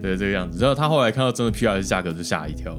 [0.00, 0.60] 对，这个样子。
[0.60, 2.72] 然后他后来看到真的 PRS 价格就吓一跳。
[2.74, 2.78] 哦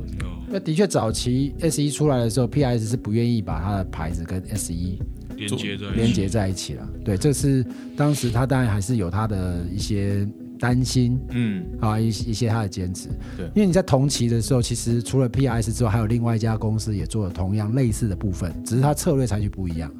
[0.51, 4.97] 那的确，早期 S 一出来的时候，PIS 是不愿意把它的牌子跟 S 一
[5.36, 6.89] 连接在一起连接在一起了。
[7.05, 7.64] 对，这是
[7.95, 10.28] 当时他当然还是有他的一些
[10.60, 13.07] 担心嗯，啊，一一些他的兼职。
[13.38, 19.91] 对因为你在同期的时候，其实除了 PIS 之外，还有另外一家公司也做了同样类似的部分，只是它策略采取不一样。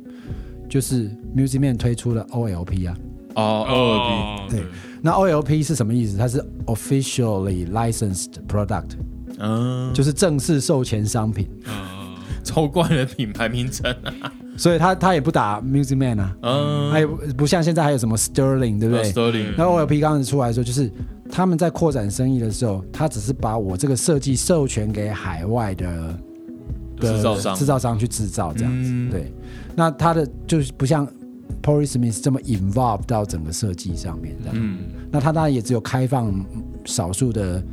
[0.70, 2.98] 就是 Music Man 推出了 OLP 啊，
[3.34, 4.64] 哦，二 P，哦，对
[5.02, 6.16] 那 OLP 是什么意思？
[6.16, 8.92] 它是 officially licensed product，
[9.40, 17.08] 嗯，就是正式授权商品，嗯，超怪的品牌名称啊，所以他他也不打 Music Man 啊，嗯，还有
[17.38, 20.92] 不像现在还有什么 Sterling，对不对？Sterling，那 OLP 刚开始出来的时候，就是
[21.32, 26.20] 他们在扩展生意的时候，他只是把我这个设计授权给海外的
[26.98, 28.90] 的制造商制造商去制造这样子。
[28.92, 29.34] 嗯对，
[29.76, 31.08] 那他的就是不像
[31.62, 34.56] p o r i Smith 这么 involve 到整个设计上面这样。
[34.60, 34.80] 嗯，
[35.10, 36.34] 那他当然也只有开放
[36.84, 37.64] 少数的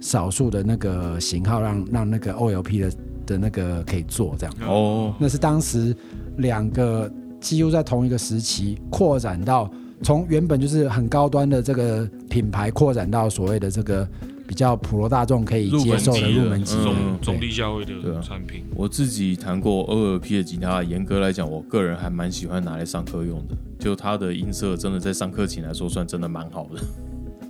[0.00, 2.92] 少数的那个型号让，让那个 OLP 的
[3.26, 4.54] 的那个可以做这样。
[4.66, 5.94] 哦，那是当时
[6.38, 7.10] 两个
[7.40, 9.70] 几乎在同一个时期扩展到
[10.02, 14.08] 从原本就是很高端的这个品牌扩展到所谓的这个
[14.46, 16.84] 比较普罗大众可以接受的入门级嗯的。
[16.84, 23.56] 中中低价位的产品，我自己弹过二 P 的吉他，严格来讲，我个人还蛮喜欢拿来上课用的。
[23.78, 26.80] 就它的音色真的在上课琴来说，算真的蛮好的。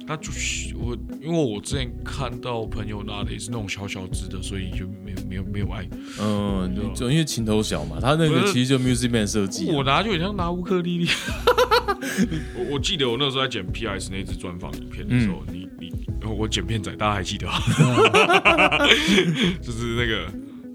[0.07, 5.89] 它就是我，因为我之前看到朋友拿的也是那种小小只的，所以就没有没有没有爱。
[6.21, 11.09] 嗯，就就因为琴头小嘛，他那个其实就 Music Man 设计啊、我拿就很像拿乌克丽丽。
[12.57, 15.93] 我我记得我那时候在剪 PS 那支专访影片的时候，你你
[16.27, 17.53] 我剪片仔，大家还记得吗？
[19.63, 20.27] 就是那个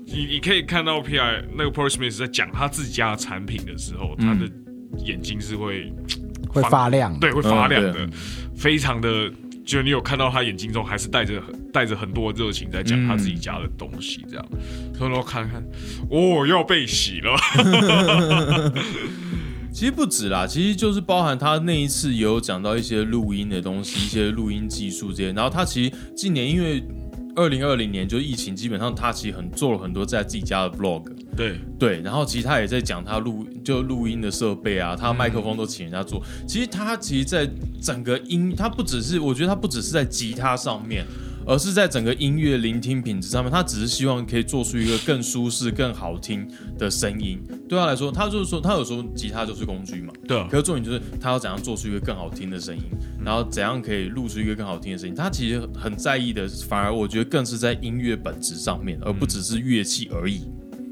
[0.06, 1.44] 你你可以看到 P.I.
[1.56, 4.50] 那个 Paul Smith 在讲他自己家的产品的时候，他的
[5.04, 5.94] 眼睛是会
[6.48, 7.18] 会发亮。
[7.20, 8.10] 对会发亮的，嗯
[8.58, 9.32] 非常的。
[9.66, 11.44] 就你有看到他眼睛中还是带着
[11.74, 14.46] 带着很多热情在讲他自己家的东西，这样，
[14.98, 15.62] 所以我看看，
[16.10, 17.36] 哦，要被洗了，
[19.74, 25.34] 其实不止啦，其实就是包含他那一次也有讲到一些录音的东西，一些录音技术这些。
[25.34, 26.82] 然后他其实近年因为
[27.38, 31.04] 二零二零年就疫情，基本上他其实很做了很多在自己家的 vlog。
[31.36, 36.20] 对，对，然后其实他也在讲他录就录音的设备啊，他麦克风都请人家做。
[36.48, 37.48] 其实他其实，在
[37.80, 41.06] 整个音，他不只是我觉得他不只是在吉他上面，
[41.48, 46.46] 而是在整个音乐聆听品质上面，他只是希望可以做出一个更舒适、更好听
[46.78, 47.40] 的声音。
[47.70, 52.84] 对他来说，他就是说，他有时候吉他就是工具嘛，对啊可是重点就是他要怎样做出一个更好听的声音，
[53.24, 55.16] 然后怎样可以录出一个更好听的声音。
[55.16, 60.42] 他其实很在意的，反而我觉得更是在音乐本质上面，而不只是乐器而已。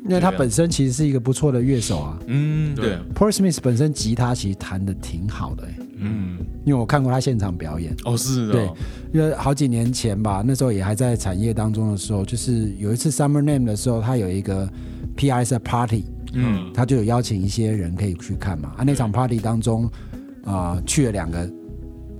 [0.07, 2.19] 因为他本身其实是一个不错的乐手啊。
[2.27, 7.91] 嗯，对对，Paul Smith 本身吉他其实弹的挺好的、欸，嗯，因为我看过他现场表演。
[8.03, 8.77] 哦，是的对哦，
[9.15, 14.69] 因为好几年前吧，那时候也还在产业当中的时候，就是有一次 Summer Name 的时候，他有一个
[15.15, 16.03] PRS 的 party，
[16.33, 18.73] 嗯，他就有邀请一些人可以去看嘛。
[18.75, 19.89] 啊，那场 party 当中，
[20.43, 21.49] 啊、去了两个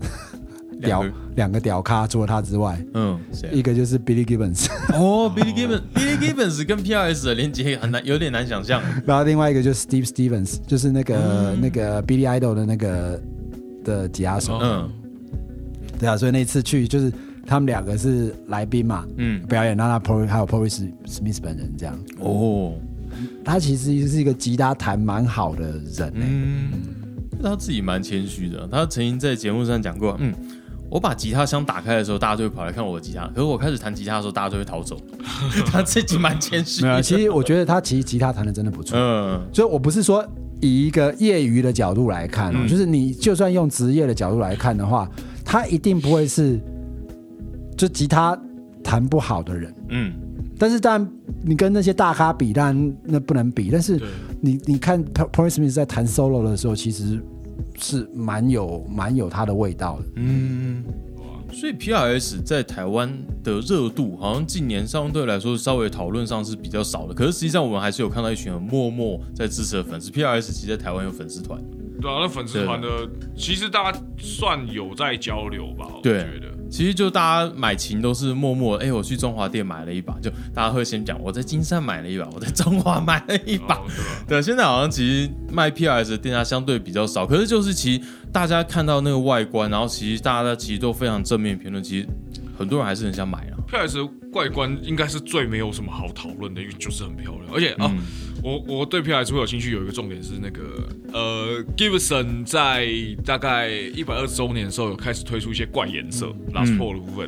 [0.82, 1.04] 屌
[1.36, 3.20] 两个屌咖，除了他之外，嗯，
[3.52, 4.66] 一个就是 Billy Gibbons，
[4.98, 8.82] 哦，Billy Gibbons，Billy Gibbons 跟 PRS 的连接很难，有点难想象。
[9.06, 11.18] 然后另外一个就是 Steve Stevens，就是那个、
[11.52, 13.22] 嗯那个 Billy Idol 的那个
[13.84, 14.58] 的吉他手。
[14.62, 14.90] 嗯
[16.00, 17.12] 对啊，所以那次去就是
[17.46, 20.70] 他们两个是来宾嘛，嗯，表演，让他 Paul 还有 Paul
[21.08, 21.98] Smith 本人这样。
[22.20, 22.74] 哦，
[23.44, 26.72] 他其实是一个吉他弹蛮好的人、欸，嗯，
[27.42, 28.68] 他自己蛮谦虚的。
[28.72, 30.34] 他曾经在节目上讲过，嗯，
[30.90, 34.98] 我把吉他箱打开的时候，大家就会跑来看我的吉他；可是我开始弹吉他的时候，大家就会逃走。
[35.72, 37.02] 他自己蛮谦虚没有，的。
[37.02, 40.26] 其实我觉得他其实吉他弹的真的不错，嗯所以我不是说
[40.62, 45.10] 以一个业余的角度来看、哦，嗯就是你就算用职业的角度来看的话，
[45.46, 46.60] 他一定不会是
[47.78, 48.38] 就吉他
[48.84, 49.74] 弹不好的人。
[49.90, 50.14] 嗯，
[50.58, 51.12] 但是当然，
[51.44, 53.70] 你跟那些大咖比，当然那不能比。
[53.72, 54.02] 但是
[54.42, 57.22] 你你看 Paul Smith 在弹 solo 的时候，其实
[57.78, 60.06] 是蛮有蛮有他的味道的。
[60.16, 60.84] 嗯，
[61.52, 63.12] 所以 PRS 在台湾
[63.44, 67.14] 的热度，好像近年相对来说稍微讨论上是比较少的。
[67.14, 70.10] 可是实际上，我们还是有看到一群很默默在支持的粉丝。
[70.12, 71.62] PRS 其实在台湾有粉丝团，
[72.02, 72.88] 对啊，那粉丝团的
[73.38, 76.56] 其实大家算有在交流吧，我对觉得。
[76.68, 83.76] 其实就大家买琴都是默默，哎、我去中华店买了一把，就大家会先讲我在金山买了一把，我在中华买了一把。
[83.76, 83.86] 哦
[84.28, 84.40] 对？
[84.40, 88.02] 对，现在好像其实卖 PRS 的店家相对比较少，可是就是其实
[88.34, 92.08] 大家看到那个外观，然后其实大家其实都非常正面评论，其实
[92.58, 93.54] 很多人还是很想买啊。
[93.68, 97.46] PS 的外观应该是最没有什么好讨论的，因为就是很漂亮。
[97.54, 98.02] 而且啊、嗯
[98.46, 102.88] 我我对 PS 会有兴趣，有一个重点是那个呃，Gibson 在
[103.26, 107.28] 大概一百二十周年的时候有开始推出一些怪颜色、l a s t o 的部分，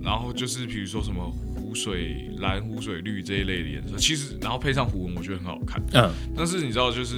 [0.00, 5.82] 然后就是比如说什么湖水蓝、湖水绿这一类的颜色，其实然后配上虎纹，我觉得很好看。
[5.92, 7.16] 嗯，但是你知道，就是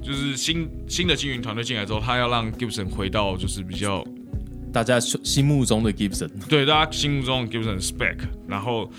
[0.00, 4.06] 就是新新的经营团队进来之后，他要让 Gibson 回到就是比较
[4.72, 8.16] 大家心目中的 Gibson，对大家心目中的 Gibson spec，
[8.46, 8.90] 然后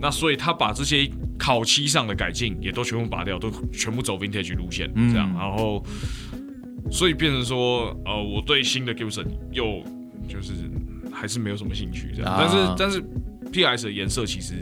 [0.00, 5.12] 那所以他把这些烤漆上的改进也都全部拔掉，都全部走 vintage 路线嗯。
[5.12, 5.84] 这样，然后
[6.90, 9.82] 所以变成说，呃，我对新的 Gibson 又
[10.28, 10.52] 就是
[11.12, 12.46] 还是没有什么兴趣这样，啊。
[12.46, 13.02] 但是但是
[13.52, 14.56] PS 的颜色其实。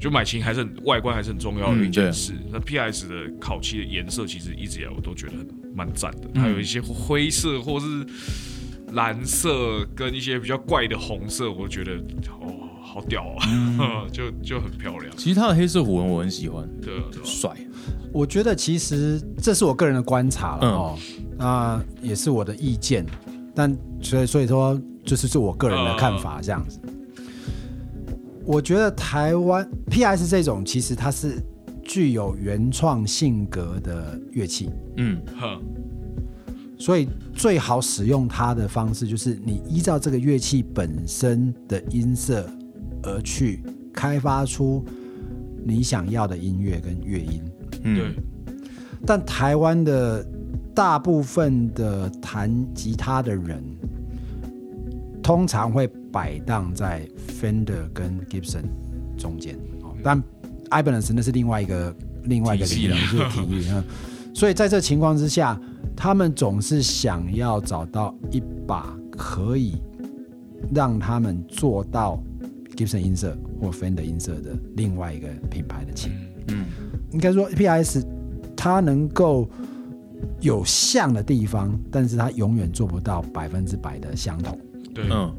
[0.00, 2.32] 就买琴还是很外观还是很重要的一嗯件事。
[2.50, 6.42] 那 PS 的烤漆的颜色其实一直以来我都觉得很蛮赞的，嗯。
[6.42, 8.04] 它有一些灰色或是
[8.92, 11.92] 蓝色跟一些比较怪的红色，我觉得
[12.40, 13.78] 哦好屌啊，嗯。
[14.12, 15.16] 就就很漂亮。
[15.16, 17.24] 其实他的黑色虎纹我很喜欢，对啊，对啊。
[17.24, 17.50] 帅。
[18.12, 20.70] 我觉得其实这是我个人的观察了嗯。
[20.72, 20.98] 哦，
[21.38, 23.06] 那也是我的意见，
[23.54, 26.78] 但所以所以说就是是我个人的看法这样子。
[28.44, 31.40] 我觉得台湾 PS 这种其实它是
[31.84, 34.68] 具有原创性格的乐器，
[34.98, 35.22] 嗯。
[35.40, 35.62] 哼，
[36.82, 42.44] 所以最好使用它的方式就是你依照这个乐器本身的音色
[43.04, 43.62] 而去
[43.94, 44.84] 开发出
[45.64, 47.40] 你想要的音乐跟乐音。
[47.84, 48.16] 嗯，对，
[49.06, 50.26] 但台湾的
[50.74, 53.62] 大部分的弹吉他的人，
[55.22, 57.08] 通常会摆荡在
[57.40, 58.64] Fender 跟 Gibson
[59.16, 59.56] 中间。
[59.82, 60.20] 哦，但
[60.68, 63.64] Ibanez 那是另外一个另外一个领域，体系了就是体育。
[63.70, 63.84] 嗯，
[64.34, 65.56] 所以在这情况之下，
[65.96, 69.80] 他们总是想要找到一把可以
[70.74, 72.22] 让他们做到
[72.76, 76.12] Gibson 音色或 Fender 音色的另外一个品牌的琴。
[76.48, 76.66] 嗯
[77.12, 78.04] 应该说 PS
[78.56, 79.48] 它能够
[80.40, 84.58] 有像的地方，但是它永远做不到百分之百的相同。
[84.94, 85.32] 对，嗯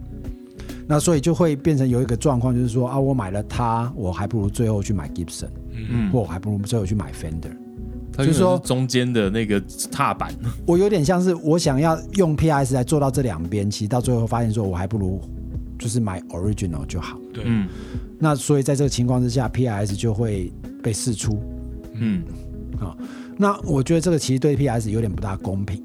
[0.85, 7.55] 那所以就会变成有一个状况，就是说啊，我买了它，我还不如最后去买 Gibson，嗯或我还不如最后去买 Fender。
[8.15, 9.61] 它就是说中间的那个
[9.91, 10.33] 踏板，
[10.67, 15.19] 我有点像是我想要用 PS 来做到这两边，其实到最后发现说我还不如
[15.79, 17.17] 就是买 Original 就好。
[17.33, 17.67] 对，嗯
[18.19, 21.37] 那所以在这个情况之下，PS 就会被试出。
[21.95, 22.23] 嗯
[23.35, 25.83] 那我觉得这个其实对 PS 有点不大公平，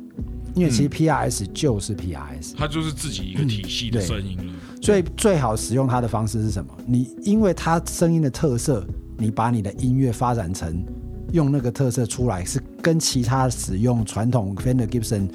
[0.55, 4.53] 因为其实 PS 就是 PS，、它就是自己一个体系的声音了。
[4.83, 6.71] 所以最好使用它的方式是什么？
[6.87, 10.85] 你因为它声音的特色，你把你的音乐发展成
[11.33, 15.29] 用那个特色出来，是跟其他使用传统 Fender Gibson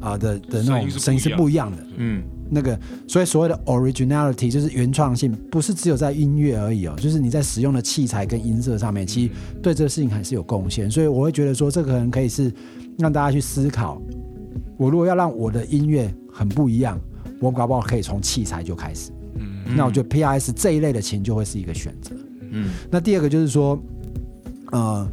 [0.00, 1.78] 啊、的的那种声音是不不一样的。
[1.96, 2.22] 嗯
[2.54, 2.78] 那个，
[3.08, 9.32] 所以所谓的 originality 就是原创性，不是只有在音乐而已哦，就是你在使用的器材跟音色上面，其实
[9.62, 10.90] 对这个事情还是有贡献。
[10.90, 12.52] 所以我会觉得说，这个可能可以是
[12.98, 14.02] 让大家去思考，
[14.76, 17.00] 我如果要让我的音乐很不一样，
[17.40, 19.10] 我搞不好可以从器材就开始。
[19.36, 22.14] 嗯那我觉得 PRS 这一类的琴就会是一个选择。
[22.50, 23.82] 嗯那第二个就是说，
[24.72, 25.10] 呃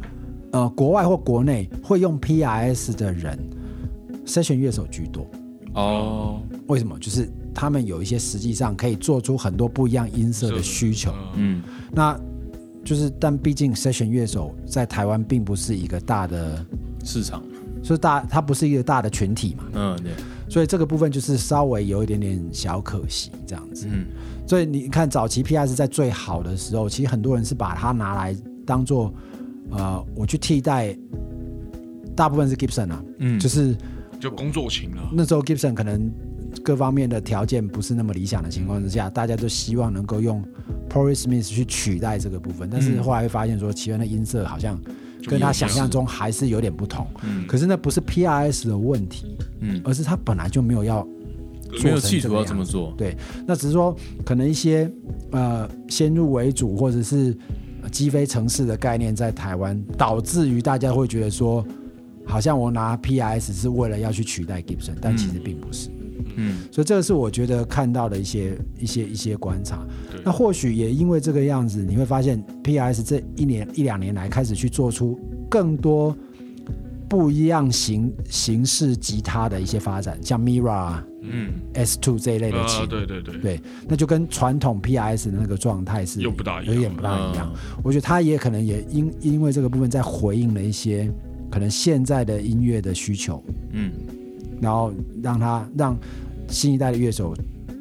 [0.52, 3.38] 呃，国外或国内会用 PRS 的人
[4.26, 5.26] ，session 乐手居多。
[5.74, 6.98] 哦，为什么？
[6.98, 11.12] 就是他们有一些实际上可以做出很多不一样音色的需求。
[11.36, 12.18] 嗯嗯那
[12.84, 16.64] 就是，但毕竟 session 乐手在台湾并不是一个大的，
[17.04, 17.42] 市场，
[17.82, 20.12] 所以大，它不是一个大的群体嘛，嗯对，
[20.48, 23.86] 所以这个部分就是稍微有一点点小可惜这样子。
[23.88, 24.06] 嗯
[24.46, 28.34] 所以你看，早期 PS 在最好的时候，其实很多人是把它拿来
[28.66, 29.14] 当做，
[29.70, 30.96] 呃，我去替代，
[32.14, 33.76] 大部分是 Gibson 啊，嗯，就是
[34.18, 36.10] 就工作型了，那时候 Gibson 可能
[36.62, 40.44] 各方面的条件不是那么理想的情况之下，大家都希望能够用
[40.88, 44.78] Porry Smith 去取代这个部分，但是嗯后来会发现说，奇源的音色好像
[45.26, 47.06] 跟他想象中还是有点不同。
[47.22, 51.06] 嗯可是那不是 PRS 的问题，嗯，而是他本来就没有要
[51.84, 53.16] 没有企图要这么做，对，
[53.46, 54.90] 那只是说可能一些
[55.30, 57.36] 呃先入为主或者是呃
[57.90, 61.64] 击飞城市的概念在台湾，导致于大家会觉得说，
[62.24, 65.88] 好像我拿 PIS 是为了要去取代 Gibson，但其实并不是。
[66.36, 69.84] 嗯所以这个是我觉得看到的一些一些一些观察。
[70.24, 75.18] 那或许也因为这个样子，你会发现 PIS 这一年一两年来开始去做出
[75.50, 76.16] 更多
[77.10, 81.50] 不一样形形式吉他的一些发展，像 Mira、嗯。
[81.74, 82.82] S Two 这一类的琴。
[82.82, 86.74] 啊，，对对对，对，那就跟传统 PRS 的那个状态是又不大一样。
[86.74, 87.52] 有点不大一样。
[87.52, 87.80] 嗯。
[87.82, 91.12] 我觉得他也可能也因因为这个部分在回应了一些
[91.50, 93.42] 可能现在的音乐的需求，
[93.72, 93.90] 嗯。
[94.60, 95.98] 然后让他让
[96.46, 97.34] 新一代的乐手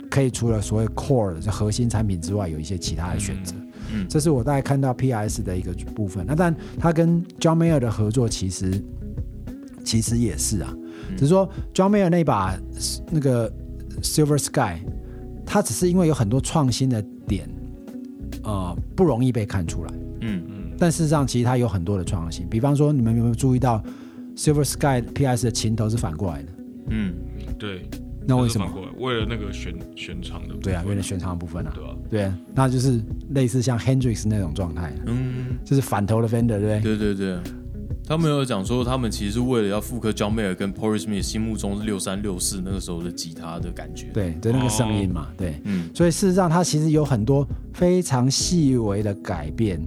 [0.09, 3.53] 可以除了所谓 core 的这核心产品之外，有一些其他的选择。
[3.93, 4.07] 嗯。
[4.09, 6.25] 这是我大概看到 PRS 的一个部分。
[6.25, 8.84] 那但他跟 John Mayer 的合作其实
[9.89, 10.71] 其实也是啊，
[11.09, 12.55] 嗯只是说 John Mayer 那把
[13.09, 13.51] 那个
[14.03, 14.77] Silver Sky，
[15.43, 17.49] 它只是因为有很多创新的点，
[18.43, 19.91] 呃，不容易被看出来。
[20.21, 22.47] 嗯嗯但事实上，其实它有很多的创新。
[22.47, 23.83] 比方说，你们有没有注意到
[24.35, 26.49] Silver Sky PS 的琴头是反过来的？
[26.89, 27.15] 嗯
[27.57, 27.81] 对，
[28.27, 28.67] 那为什么？
[28.71, 28.89] 过来？
[28.99, 31.73] 为了那个悬悬长的部分，对啊，为了悬长的部分啊。
[31.73, 36.79] 对啊，对啊，那就是类似像 Hendrix 那种状态，嗯，就是反头的 Fender，对不对？
[36.81, 37.37] 对对对。
[38.10, 45.62] 他们有讲说，他们其实是为了要复刻 John Mayer 跟 Porry Smith 心目中六三六四那个时候的吉他的感觉。，对，对那个声音嘛，对。
[45.66, 49.80] 嗯所以事实上，它其实有很多非常细微的改变，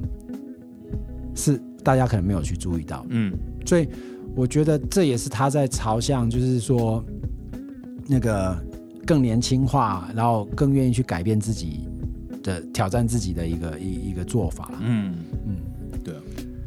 [1.35, 3.05] 是大家可能没有去注意到。
[3.09, 3.89] 嗯所以
[4.37, 7.05] 我觉得这也是他在朝向，就是说
[8.07, 8.57] 那个
[9.05, 11.89] 更年轻化，然后更愿意去改变自己
[12.45, 14.79] 的挑战自己的一个一一个做法啦。
[14.81, 15.13] 嗯
[15.45, 15.57] 嗯。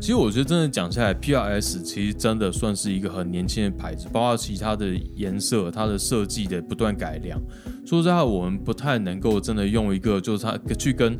[0.05, 4.85] 其实我觉得真的讲下来，PRS 其实真的算是一个很年轻的牌子，包括其他的
[5.15, 7.41] 颜色、它的设计的不断改良。
[7.83, 11.17] 说实在话，我们不太能够真的用一个就是它去跟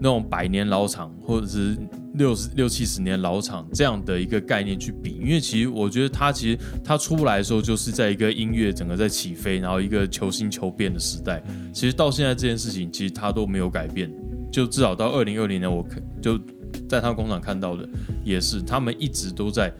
[0.00, 1.76] 那种百年老厂或者是
[2.14, 11.44] 六十六七十年老厂这样的一个概念去比，因为其实我觉得它其实它出来的时候就是在一个音乐整个在起飞，然后一个求新求变的时代。
[11.70, 14.10] 其实到现在这件事情，其实它都没有改变，
[14.50, 16.40] 就至少到二零二零年，我看就
[16.88, 17.88] 在他们工厂看到的
[18.24, 19.72] 也是，他们一直都在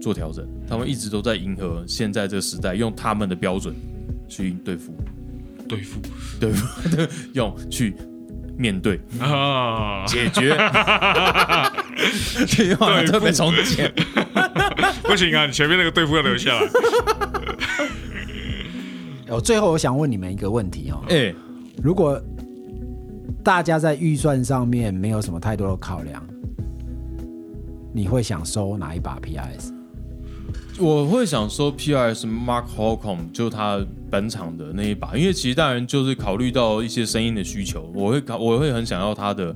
[0.00, 3.74] 做调整，他们一直都在迎合现在这个时代，用他们的标准
[4.28, 4.92] 去对付，
[5.68, 6.00] 对付。
[6.40, 6.66] 对付，
[7.34, 7.94] 用去
[8.56, 8.98] 面对。
[9.20, 10.56] 啊，解决。
[12.26, 13.92] 这句话对付特别重剪。
[15.04, 16.68] 不行啊，你前面那个对付要留下来。
[19.28, 21.32] 我 最后我想问你们一个问题哦，哎、
[21.82, 22.20] 如果
[23.44, 26.24] 大家在预算上面没有什么太多的考量，
[27.92, 29.72] 你会想收哪一把 PRS？
[30.78, 39.54] 我会想收 PRS Mark Holcomb 就他本场的那一把，因为其实当然就是考虑到一些声音的需求，我会考我会很想要他的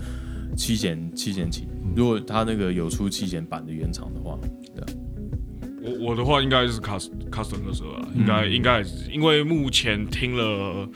[0.56, 4.38] 七弦七弦琴，如果他那个有出七弦版的原厂的话，
[4.74, 4.86] 对啊，
[5.82, 10.86] 我我的话应该是 custom custom 的时候啊，应该应该因为目前听了，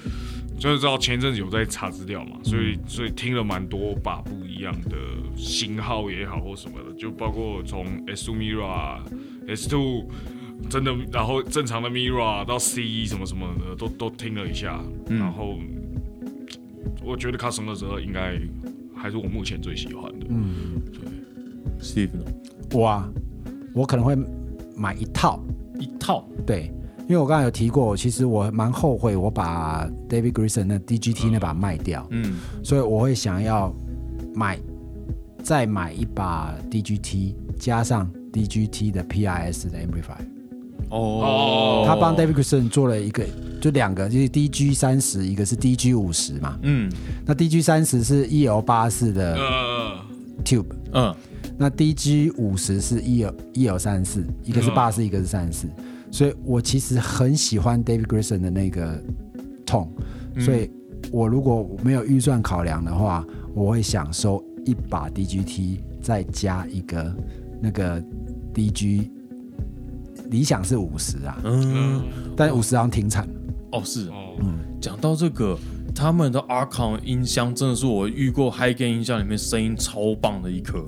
[0.60, 4.96] 就是知道前一阵子有在查资料嘛，所以所以听了蛮多把不一样的
[5.34, 9.00] 型号也好或什么的，就包括从 S2 Mira、
[9.48, 10.04] S2
[10.68, 14.78] 真的，然后正常的 Mira 到 C 什么什么的都都听了一下，
[15.08, 15.18] 嗯。
[15.18, 15.58] 然后
[17.02, 18.38] 我觉得 custom 的时候应该
[18.94, 20.26] 还是我目前最喜欢的。
[20.28, 20.82] 嗯
[21.80, 22.24] ，Steve 呢？
[22.72, 23.10] 我啊，
[23.74, 24.14] 我可能会
[24.76, 25.42] 买一套，
[25.78, 26.70] 一套，对，
[27.10, 33.74] 因为我刚才有提过，其实我蛮后悔我把 David Grison 那 DGT 那把卖掉，嗯，所以我会想要
[34.32, 34.56] 买
[35.42, 40.24] 再买一把 DGT 加上 DGT 的 PRS 的 amplifier。
[40.90, 43.24] 哦，他帮 David Grison 做了一个，
[43.60, 46.56] 就两个，就是 DG 三十，一个是 DG 五十嘛。
[46.62, 46.88] 嗯。
[47.26, 49.98] 那 DG 三十是 EL 八四的呃
[50.44, 51.12] ，Tube，嗯。
[51.58, 54.74] 那 DG 五十是 EL EL 三四，一个是嗯。
[54.76, 55.68] 八四，一个是三四。
[56.10, 59.02] 所以我其实很喜欢 David Grison 的那个
[59.64, 59.88] tone，、
[60.38, 60.70] 所以
[61.12, 63.24] 我如果没有预算考量的话，
[63.54, 67.14] 我会想收一把 DGT，再加一个
[67.60, 68.02] 那个
[68.52, 69.08] DG，
[70.30, 72.02] 理想是五十啊，嗯，
[72.36, 73.34] 但五十好像停产了。
[73.72, 75.56] 哦是，哦，嗯讲到这个，
[75.94, 80.84] 他们的 Archon 音箱真的是我遇过 High Gain 音箱里面声音超棒的一颗。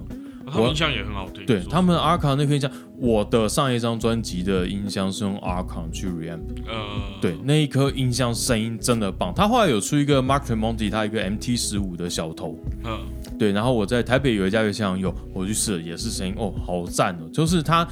[0.53, 1.47] 他们音箱也很好听。
[1.47, 9.33] 对他们 Archon 那颗音箱，我的上一张专辑的音箱是用 Archon 去 reamp，呃，对，那一颗音箱声音真的棒。
[9.35, 13.01] 他后来有出一个 Mark Tremonti，他一个 MT 十五的小头，嗯，
[13.39, 17.87] 对，然后我在台北有一家乐器行有，我去试了，也是声音哦，好赞哦，就是它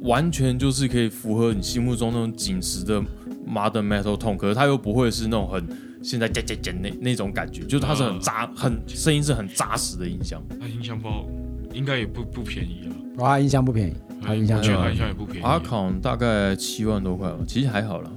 [0.00, 3.00] 完全就是可以符合你心目中那种紧实的
[3.46, 5.66] modern metal tone，可是它又不会是那种很
[6.02, 10.40] 现在渐渐渐那那种感觉，就是它是很扎，很声音是很扎实的音箱。
[10.60, 11.26] 他音箱包
[11.76, 15.44] 应该也不不便宜啊，然后它音箱不便宜，它音箱是我觉得音箱也不便宜。
[15.44, 18.10] 阿康大概七万多块吧，其实还好啦。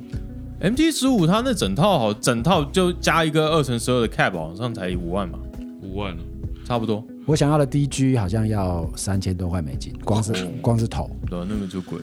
[0.62, 5.38] MT 十五它那整套好，整套就加一个二乘十二的 cap，好像才五万吧，
[5.82, 6.24] 五万了，
[6.66, 7.06] 差不多。
[7.26, 12.00] 我想要的 DG 好像要三千多块美金，光是、光是头，对，那个就贵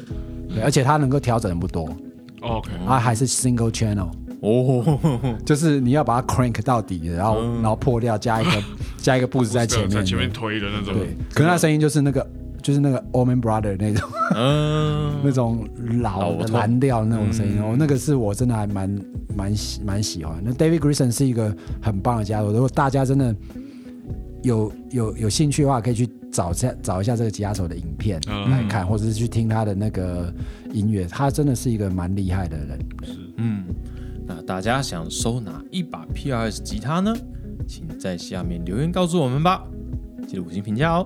[0.62, 1.88] 而且它能够调整的不多，
[2.42, 4.10] 哦 OK，它还是 single channel，
[4.46, 8.50] 哦，就是你要把它 crank 到底，然后、然后破掉，加一个
[8.98, 10.04] 加一个 boost 在前面。
[10.04, 10.94] 前面推的那种。
[10.94, 12.26] 对，可是那声音就是那个
[12.62, 14.08] 就是那个 Allman Brother 那种。
[14.36, 15.66] 嗯， 那种
[16.00, 19.00] 老蓝调那种声音，哦，那个是我真的还蛮
[19.34, 20.40] 蛮喜蛮喜欢。
[20.44, 23.34] 那 David Grison 是一个很棒的家伙，如果大家真的
[24.42, 28.50] 有有有兴趣的话，可以去找下找一下这个吉他手的影片嗯。
[28.50, 30.32] 来看，或者是去听他的那个
[30.72, 32.78] 音乐，他真的是一个蛮厉害的人。
[33.02, 33.95] 是嗯，那
[34.46, 37.12] 大家想收哪一把 PRS 吉他呢？
[37.66, 39.64] 请在下面留言告诉我们吧，
[40.28, 41.04] 记得五星评价哦。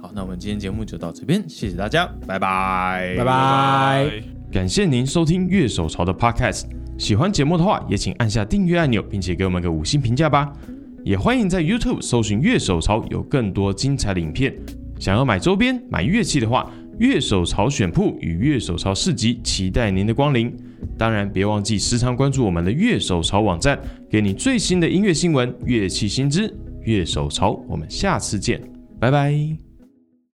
[0.00, 4.22] 好，那我们今天节目就到这边，谢谢大家，拜拜，拜拜。
[4.52, 6.66] 感谢您收听乐手潮的 Podcast。
[6.96, 10.52] 喜欢节目的话，也请按下订阅按钮，并且给我们个五星评价吧。
[11.02, 14.54] 也欢迎在 YouTube 搜寻乐手潮，有更多精彩的影片。
[15.00, 20.56] 想要买周边、买乐器的话，乐手潮选铺与乐手潮市集期待您的光临。
[20.98, 23.78] 当然，别忘记时常关注我们的乐手潮网站，
[24.10, 26.52] 给你最新的音乐新闻、乐器新知。
[26.84, 28.62] 乐手潮，我们下次见，
[29.00, 29.65] 拜拜。